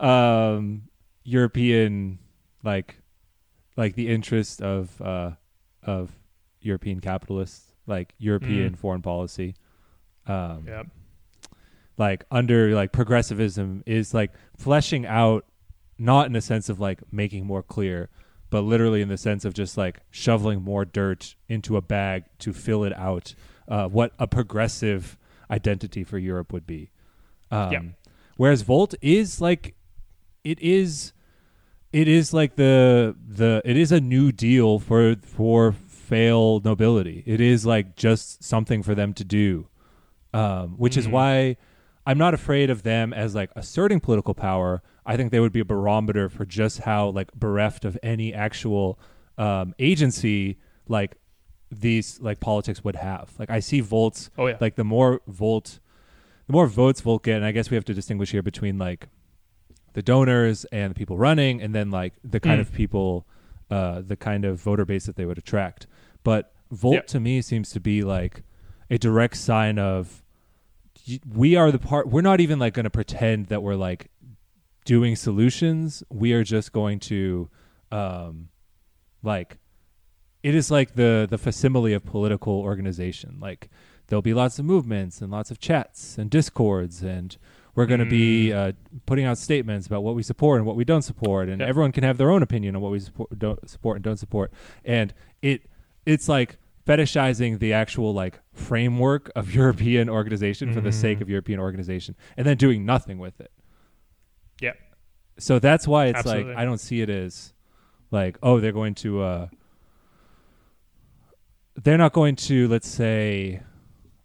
[0.00, 0.84] um,
[1.24, 2.18] European,
[2.62, 2.96] like,
[3.76, 5.32] like the interest of uh,
[5.82, 6.12] of
[6.60, 9.54] European capitalists, like European foreign policy.
[10.26, 10.84] Um, Yeah.
[11.98, 15.44] like under like progressivism is like fleshing out
[15.98, 18.08] not in a sense of like making more clear
[18.50, 22.52] but literally in the sense of just like shoveling more dirt into a bag to
[22.52, 23.34] fill it out
[23.68, 25.18] uh, what a progressive
[25.50, 26.90] identity for europe would be
[27.50, 27.80] um, Yeah.
[28.36, 29.74] whereas volt is like
[30.44, 31.12] it is
[31.92, 37.40] it is like the the it is a new deal for for fail nobility it
[37.40, 39.66] is like just something for them to do
[40.34, 41.10] um, which is Mhm.
[41.10, 41.56] why
[42.06, 44.82] I'm not afraid of them as like asserting political power.
[45.06, 48.98] I think they would be a barometer for just how like bereft of any actual
[49.38, 50.56] um, agency
[50.88, 51.16] like
[51.70, 53.30] these like politics would have.
[53.38, 54.56] Like I see Volt's Oh yeah.
[54.60, 55.78] like the more Volt,
[56.48, 59.08] the more votes Volt get, and I guess we have to distinguish here between like
[59.94, 62.62] the donors and the people running, and then like the kind Mm.
[62.62, 63.26] of people,
[63.70, 65.86] uh, the kind of voter base that they would attract.
[66.22, 67.00] But Volt Yeah.
[67.02, 68.42] to me seems to be like
[68.90, 70.22] a direct sign of
[71.28, 72.08] we are the part.
[72.08, 74.10] We're not even like going to pretend that we're like
[74.84, 76.02] doing solutions.
[76.10, 77.48] We are just going to,
[77.90, 78.48] um,
[79.22, 79.58] like
[80.42, 83.38] it is like the the facsimile of political organization.
[83.40, 83.68] Like
[84.06, 87.36] there'll be lots of movements and lots of chats and discords, and
[87.74, 88.72] we're going to be uh,
[89.06, 91.68] putting out statements about what we support and what we don't support, and Yep.
[91.68, 94.52] everyone can have their own opinion on what we support, don't support and don't support.
[94.84, 95.62] And it
[96.04, 101.22] it's like fetishizing the actual like framework of European organization for the sake Mhm.
[101.22, 103.50] of European organization, and then doing nothing with it.
[104.60, 104.72] Yeah.
[105.38, 106.52] So that's why it's Absolutely.
[106.52, 107.54] like I don't see it as
[108.10, 109.48] like oh they're going to uh
[111.82, 113.62] they're not going to let's say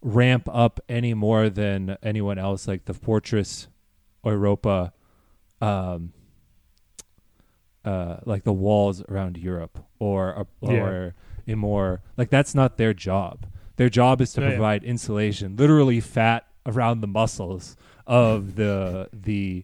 [0.01, 3.67] ramp up any more than anyone else like the fortress
[4.23, 4.93] europa
[5.61, 6.11] um
[7.85, 11.53] uh like the walls around europe or or, Yeah.
[11.53, 13.45] a more like that's not their job
[13.77, 14.53] their job is to Yeah, yeah.
[14.55, 17.75] provide insulation literally fat around the muscles
[18.05, 19.63] of the the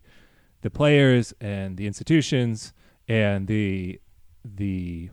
[0.62, 2.74] the players and the institutions
[3.08, 4.00] and the
[4.46, 5.10] the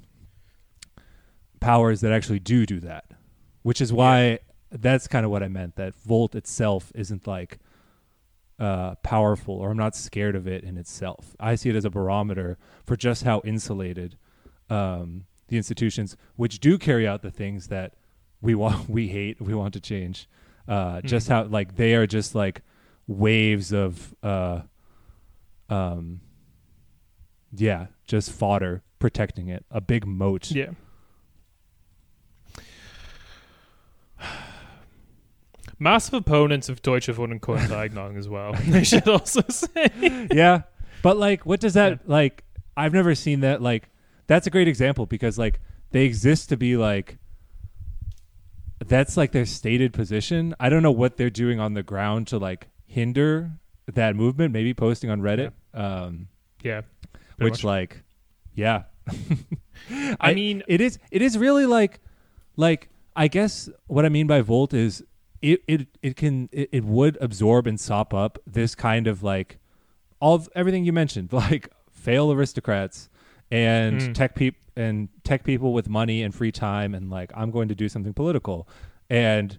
[1.61, 3.05] powers that actually do do that
[3.62, 4.39] which is why
[4.71, 7.59] that's kind of what i meant that volt itself isn't like
[8.59, 11.91] uh, powerful or i'm not scared of it in itself i see it as a
[11.91, 14.16] barometer for just how insulated
[14.68, 17.95] um, the institutions which do carry out the things that
[18.41, 20.29] we want we hate we want to change.
[20.68, 21.33] Uh, just Mhm.
[21.33, 22.62] how like they are just like
[23.09, 24.61] waves of uh,
[25.68, 26.21] um,
[27.53, 30.51] yeah, just fodder protecting it, a big moat.
[30.53, 30.71] Yeah.
[35.83, 38.53] Massive opponents of Deutsche Wohnen Kohlendeignung as well.
[38.68, 40.28] They should also say.
[40.33, 40.62] yeah.
[41.03, 42.45] But like what does that like
[42.76, 43.89] I've never seen that like
[44.26, 45.61] that's a great example because like
[45.91, 47.16] they exist to be like
[48.87, 50.55] that's like their stated position.
[50.61, 53.53] I don't know what they're doing on the ground to like hinder
[53.87, 55.53] that movement, maybe posting on Reddit.
[55.74, 56.28] Um
[56.62, 56.83] Yeah.
[57.39, 57.64] which much.
[57.64, 58.03] like
[58.55, 58.83] yeah.
[59.91, 62.01] I, I- mean, it is it is really like
[62.57, 65.03] like I guess what I mean by Volt is
[65.43, 69.59] it it it can it, it would absorb and sop up this kind of like
[70.20, 73.09] all of everything you mentioned like fail aristocrats
[73.51, 74.14] and Mm.
[74.14, 77.74] tech peop and tech people with money and free time and like I'm going to
[77.74, 78.68] do something political
[79.09, 79.59] and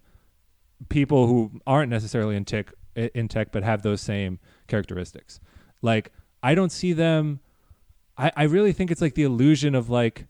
[0.90, 5.40] people who aren't necessarily in tech in tech but have those same characteristics
[5.82, 6.12] like
[6.44, 7.40] I don't see them
[8.18, 10.26] I, I really think it's like the illusion of like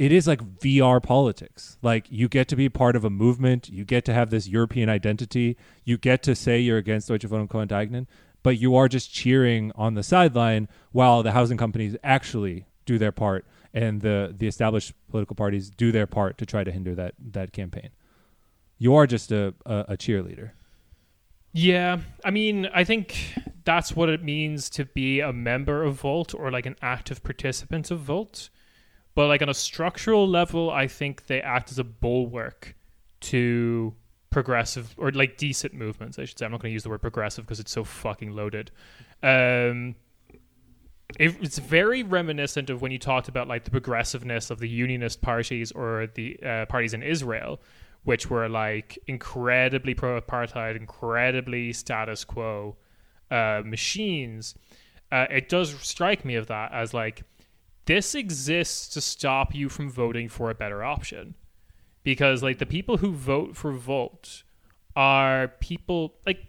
[0.00, 1.76] it is like VR politics.
[1.82, 4.88] Like you get to be part of a movement, you get to have this European
[4.88, 8.06] identity, you get to say you're against Deutsche Wohnen Kohlendeignung,
[8.42, 13.12] but you are just cheering on the sideline while the housing companies actually do their
[13.12, 13.44] part
[13.74, 17.52] and the the established political parties do their part to try to hinder that that
[17.52, 17.90] campaign.
[18.78, 20.52] You are just a, a, a cheerleader.
[21.52, 23.34] Yeah, I mean, I think
[23.64, 27.90] that's what it means to be a member of Volt or like an active participant
[27.90, 28.48] of Volt.
[29.14, 32.76] But like on a structural level, I think they act as a bulwark
[33.20, 33.94] to
[34.30, 36.18] progressive or like decent movements.
[36.18, 36.44] I should say.
[36.44, 38.70] I'm not going to use the word progressive because it's so fucking loaded.
[39.22, 39.96] Um,
[41.18, 45.20] it, it's very reminiscent of when you talked about like the progressiveness of the unionist
[45.20, 47.60] parties or the uh, parties in Israel,
[48.04, 52.76] which were like incredibly pro-apartheid, incredibly status quo
[53.30, 54.54] uh, machines.
[55.10, 57.24] Uh, it does strike me of that as like
[57.86, 61.34] this exists to stop you from voting for a better option,
[62.02, 64.42] because like the people who vote for Volt
[64.96, 66.46] are people like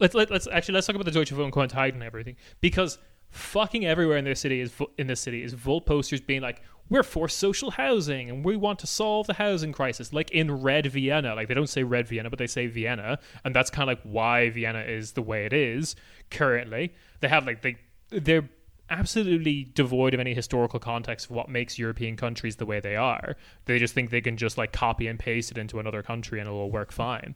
[0.00, 2.36] let's let, let's actually let's talk about the Deutsche Wohnen Kohlentide and everything.
[2.60, 2.98] Because
[3.30, 7.02] fucking everywhere in this city is in this city is Volt posters being like we're
[7.02, 11.34] for social housing and we want to solve the housing crisis like in red Vienna.
[11.34, 14.02] Like they don't say red Vienna but they say Vienna and that's kind of like
[14.04, 15.96] why Vienna is the way it is
[16.30, 16.94] currently.
[17.20, 17.76] They have like they
[18.10, 18.48] they're
[18.90, 23.36] absolutely devoid of any historical context of what makes European countries the way they are.
[23.64, 26.48] They just think they can just like copy and paste it into another country and
[26.48, 27.34] it'll work fine.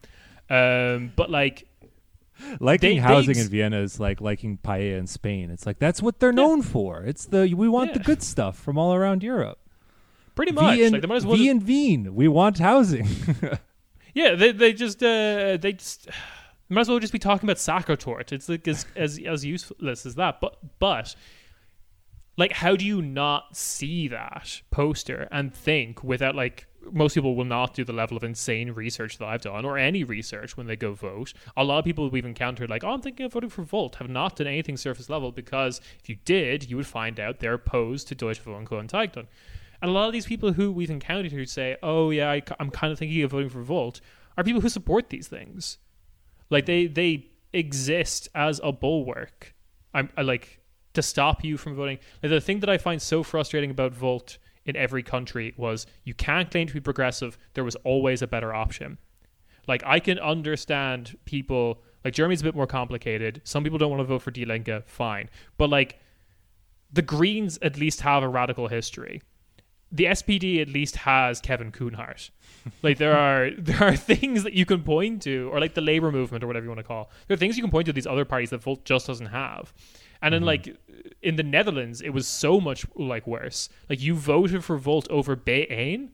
[0.48, 1.66] Um, but like
[2.58, 5.50] Liking They- they housing ex- in Vienna is like liking paella in Spain.
[5.50, 7.02] It's like that's what they're known for.
[7.04, 9.58] It's the we want the good stuff from all around Europe.
[10.34, 11.36] pretty much, V and, like they might as well.
[11.36, 12.14] v just- and Wien.
[12.14, 13.06] We want housing.
[14.14, 16.08] yeah, they they just uh, they just
[16.70, 18.32] might as well just be talking about Sachertorte.
[18.32, 20.40] It's like as as as useless as that.
[20.40, 21.14] But but
[22.36, 27.44] like, how do you not see that poster and think without like most people will
[27.44, 30.76] not do the level of insane research that I've done or any research when they
[30.76, 31.32] go vote.
[31.56, 34.08] A lot of people we've encountered, like, oh, I'm thinking of voting for Volt, have
[34.08, 38.08] not done anything surface level because if you did, you would find out they're opposed
[38.08, 39.26] to Deutsche Wohnen Taigtun.
[39.82, 42.70] And a lot of these people who we've encountered who say, oh, yeah, I, am
[42.70, 44.00] kind of thinking of voting for Volt,
[44.36, 45.78] are people who support these things.
[46.50, 49.54] Like, they, they exist as a bulwark.
[49.92, 50.59] I'm I, like
[50.94, 51.98] to stop you from voting.
[52.22, 56.14] Like, the thing that I find so frustrating about Volt in every country was you
[56.14, 57.38] can't claim to be progressive.
[57.54, 58.98] There was always a better option.
[59.66, 63.40] Like I can understand people like Germany's a bit more complicated.
[63.44, 65.28] Some people don't want to vote for Die Linke, fine.
[65.58, 66.00] But like
[66.92, 69.22] the Greens at least have a radical history.
[69.92, 72.30] The SPD at least has Kevin Kühnert.
[72.82, 76.12] like there are there are things that you can point to, or like the labor
[76.12, 77.10] movement or whatever you want to call.
[77.26, 79.72] There are things you can point to these other parties that Volt just doesn't have.
[80.22, 80.76] And then like
[81.22, 83.68] in the Netherlands, it was so much like worse.
[83.88, 86.10] Like you voted for Volt over BIJ1.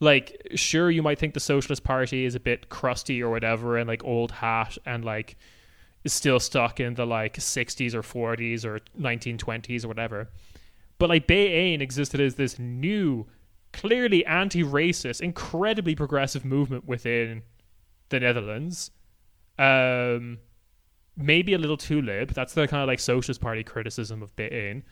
[0.00, 3.88] Like sure, you might think the Socialist Party is a bit crusty or whatever, and
[3.88, 5.36] like old hat, and like
[6.04, 10.28] is still stuck in the like 60s or 40s or 1920s or whatever.
[10.98, 13.26] But like BIJ1 existed as this new,
[13.72, 17.42] clearly anti-racist, incredibly progressive movement within
[18.08, 18.90] the Netherlands.
[19.58, 20.38] Um,
[21.18, 22.32] maybe a little too lib.
[22.32, 24.82] That's the kind of like Socialist Party criticism of BIJ1.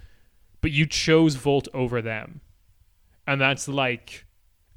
[0.60, 2.40] But you chose Volt over them.
[3.26, 4.26] And that's like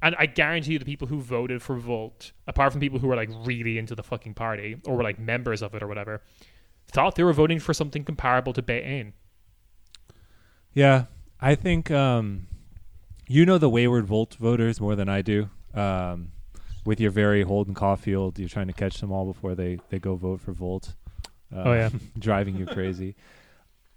[0.02, 3.16] and I guarantee you the people who voted for Volt, apart from people who were
[3.16, 6.22] like really into the fucking party or were like members of it or whatever,
[6.86, 9.12] thought they were voting for something comparable to BIJ1.
[10.72, 11.04] yeah,
[11.40, 12.46] I think um,
[13.28, 15.50] you know the wayward Volt voters more than I do.
[15.74, 16.32] um,
[16.84, 20.14] with your very Holden Caulfield, you're trying to catch them all before they they go
[20.16, 20.94] vote for Volt.
[21.54, 21.90] Uh, Oh, yeah.
[22.18, 23.16] driving you crazy.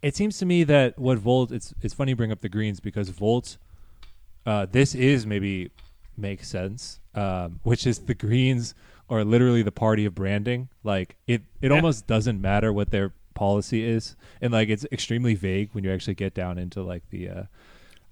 [0.01, 2.79] It seems to me that what Volt it's it's funny you bring up the Greens
[2.79, 3.57] because Volt,
[4.45, 5.71] uh, this is maybe
[6.17, 8.75] makes sense, um, which is the Greens
[9.09, 10.69] are literally the party of branding.
[10.83, 11.75] Like it it Yeah.
[11.77, 16.15] almost doesn't matter what their policy is, and like it's extremely vague when you actually
[16.15, 17.29] get down into like the.
[17.29, 17.43] Uh,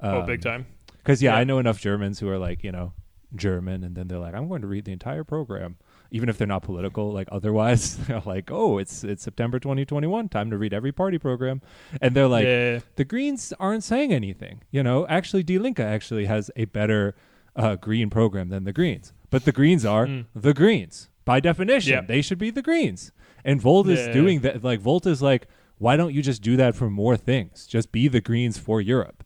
[0.02, 0.66] oh, big um, time.
[0.98, 1.40] because yeah, Yeah.
[1.40, 2.94] I know enough Germans who are like you know
[3.36, 5.76] German, and then they're like, I'm going to read the entire program,
[6.12, 7.12] even if they're not political.
[7.12, 11.62] Like otherwise, they're like, oh, it's it's September 2021, time to read every party program,
[12.02, 12.80] and they're like, yeah.
[12.98, 14.62] the Greens aren't saying anything.
[14.72, 17.16] You know, actually, Die Linke actually has a better
[17.56, 20.26] uh, green program than the Greens, but the Greens are Mm.
[20.36, 22.06] the Greens by definition.
[22.08, 23.12] They should be the Greens,
[23.46, 24.14] and Volt is Yeah.
[24.14, 24.64] doing that.
[24.64, 25.48] Like Volt is like,
[25.78, 27.66] why don't you just do that for more things?
[27.66, 29.24] Just be the Greens for Europe,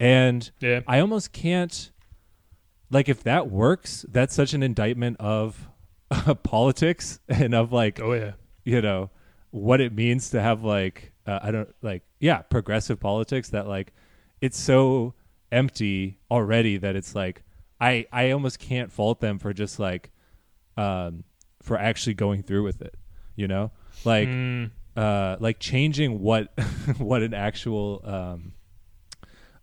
[0.00, 0.80] and Yeah.
[0.86, 1.90] I almost can't
[2.90, 5.68] like if that works, that's such an indictment of
[6.42, 8.32] politics and of like Oh yeah.
[8.64, 9.10] you know
[9.50, 13.92] what it means to have like uh, I don't like yeah progressive politics that like
[14.40, 15.14] it's so
[15.52, 17.42] empty already that it's like
[17.80, 20.10] I I almost can't fault them for just like
[20.76, 21.24] um
[21.62, 22.94] for actually going through with it
[23.36, 23.70] you know
[24.04, 24.70] like Mm.
[24.96, 26.52] uh, like changing what
[26.98, 28.52] what an actual um,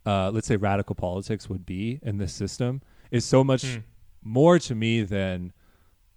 [0.05, 2.81] uh, let's say radical politics would be in this system
[3.11, 3.83] is so much Mm.
[4.23, 5.53] more to me than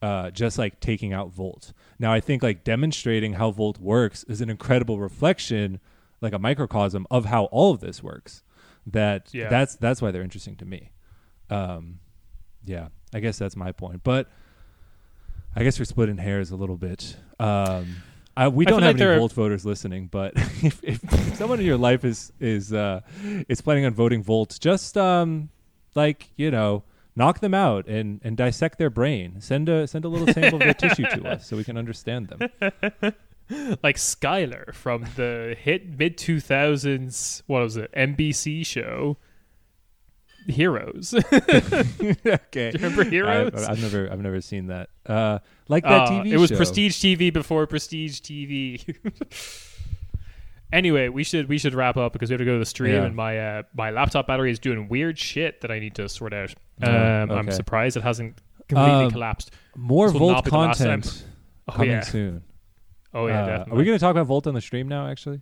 [0.03, 1.73] uh, just like taking out Volt.
[1.99, 5.81] Now I think like demonstrating how Volt works is an incredible reflection,
[6.21, 8.43] like a microcosm of how all of this works.
[8.87, 9.49] That Yeah.
[9.49, 10.93] that's that's why they're interesting to me.
[11.51, 11.99] Um,
[12.65, 14.03] yeah, I guess that's my point.
[14.05, 14.29] But
[15.57, 17.17] I guess we're splitting hairs a little bit.
[17.41, 17.97] Um,
[18.37, 21.59] I, we I don't have like any are- Volt voters listening, but if, if someone
[21.59, 23.01] in your life is is uh,
[23.49, 25.49] is planning on voting Volt, just um,
[25.95, 26.85] like you know,
[27.19, 29.41] knock them out and, and dissect their brain.
[29.41, 32.29] Send a send a little sample of their tissue to us so we can understand
[32.29, 32.49] them.
[33.83, 39.17] like Sylar from the hit mid 2000s what was it NBC show
[40.47, 42.21] Heroes okay,
[42.53, 43.53] Do you remember Heroes?
[43.55, 44.89] I've, I've never I've never seen that.
[45.05, 45.39] Uh,
[45.69, 46.33] like that Uh, TV.
[46.33, 46.57] it was show.
[46.57, 48.95] Prestige TV before Prestige TV.
[50.73, 52.95] anyway, we should we should wrap up because we have to go to the stream,
[52.95, 53.05] Yeah.
[53.05, 56.33] and my uh, my laptop battery is doing weird shit that I need to sort
[56.33, 56.55] out.
[56.83, 58.39] Oh, Um, I'm surprised it hasn't
[58.69, 59.51] completely Um, collapsed.
[59.77, 61.01] More Volt not be the last time.
[61.03, 61.25] content
[61.69, 62.43] Oh coming yeah, soon.
[63.15, 63.73] oh yeah, Uh, definitely.
[63.73, 65.07] are we going to talk about Volt on the stream now?
[65.09, 65.41] Actually,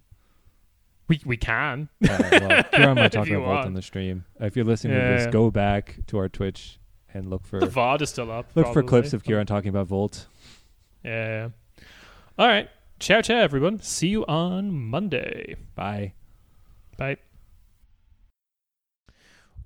[1.09, 1.89] we we can.
[2.09, 3.67] uh, well, Kieran might If talk you about Volt want.
[3.67, 4.25] on the stream.
[4.41, 5.17] If you're listening to Yeah.
[5.19, 6.79] this, go back to our Twitch
[7.15, 8.47] and look for The VOD is still up.
[8.55, 10.27] look for clips of Kieran talking about Volt.
[11.05, 11.49] Yeah.
[12.39, 12.69] All right.
[12.99, 13.79] Ciao, ciao, everyone.
[13.81, 15.55] See you on Monday.
[15.75, 16.15] Bye.
[16.97, 17.19] Bye.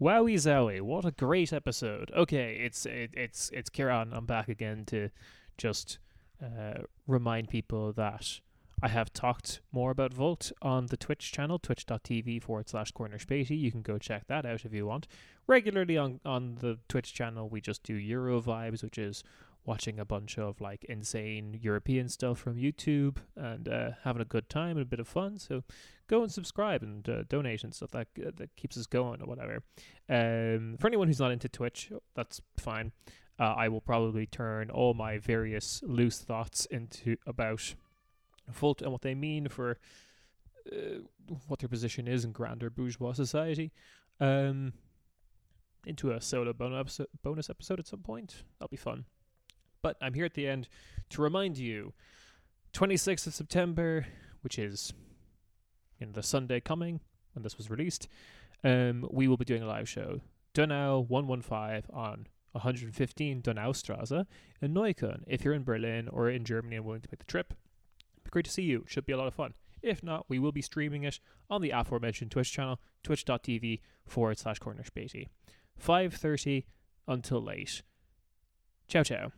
[0.01, 0.81] Wowie zowie!
[0.81, 2.11] What a great episode.
[2.17, 4.13] Okay, it's it, it's it's Kieran.
[4.13, 5.11] I'm back again to
[5.57, 5.99] just
[6.43, 8.41] uh, remind people that
[8.83, 13.57] I have talked more about Volt on the Twitch channel, twitch.tv forward slash Corner Späti.
[13.57, 15.07] You can go check that out if you want.
[15.47, 19.23] Regularly on on the Twitch channel, we just do Euro vibes, which is
[19.65, 24.49] watching a bunch of like insane European stuff from YouTube and uh, having a good
[24.49, 25.39] time and a bit of fun.
[25.39, 25.63] So
[26.09, 29.27] go and subscribe and uh, donate and stuff that uh, that keeps us going or
[29.27, 29.63] whatever.
[30.09, 32.93] Um, for anyone who's not into Twitch, that's fine.
[33.39, 37.75] Uh, I will probably turn all my various loose thoughts into about
[38.49, 39.79] Volt and what they mean for
[40.71, 41.01] uh,
[41.47, 43.73] what their position is in grander bourgeois society.
[44.19, 44.75] Um,
[45.87, 48.43] into a solo bonus bonus episode at some point.
[48.59, 49.05] That'll be fun.
[49.83, 50.69] But I'm here at the end
[51.11, 51.93] to remind you
[52.73, 54.07] 26th of September,
[54.43, 54.93] which is
[55.99, 57.01] in the Sunday coming
[57.35, 58.09] when this was released,
[58.65, 60.21] um, we will be doing a live show.
[60.55, 64.27] Donau 115 on 115 Donaustrasse
[64.61, 65.23] in Neukölln.
[65.27, 67.55] If you're in Berlin or in Germany and willing to make the trip,
[68.25, 68.85] be great to see you.
[68.87, 69.55] Should be a lot of fun.
[69.83, 74.59] If not, we will be streaming it on the aforementioned Twitch channel, twitch.tv forward slash
[74.59, 75.29] Corner Späti.
[75.83, 76.65] 5.30
[77.09, 77.83] until late.
[78.89, 79.33] Ciao, ciao.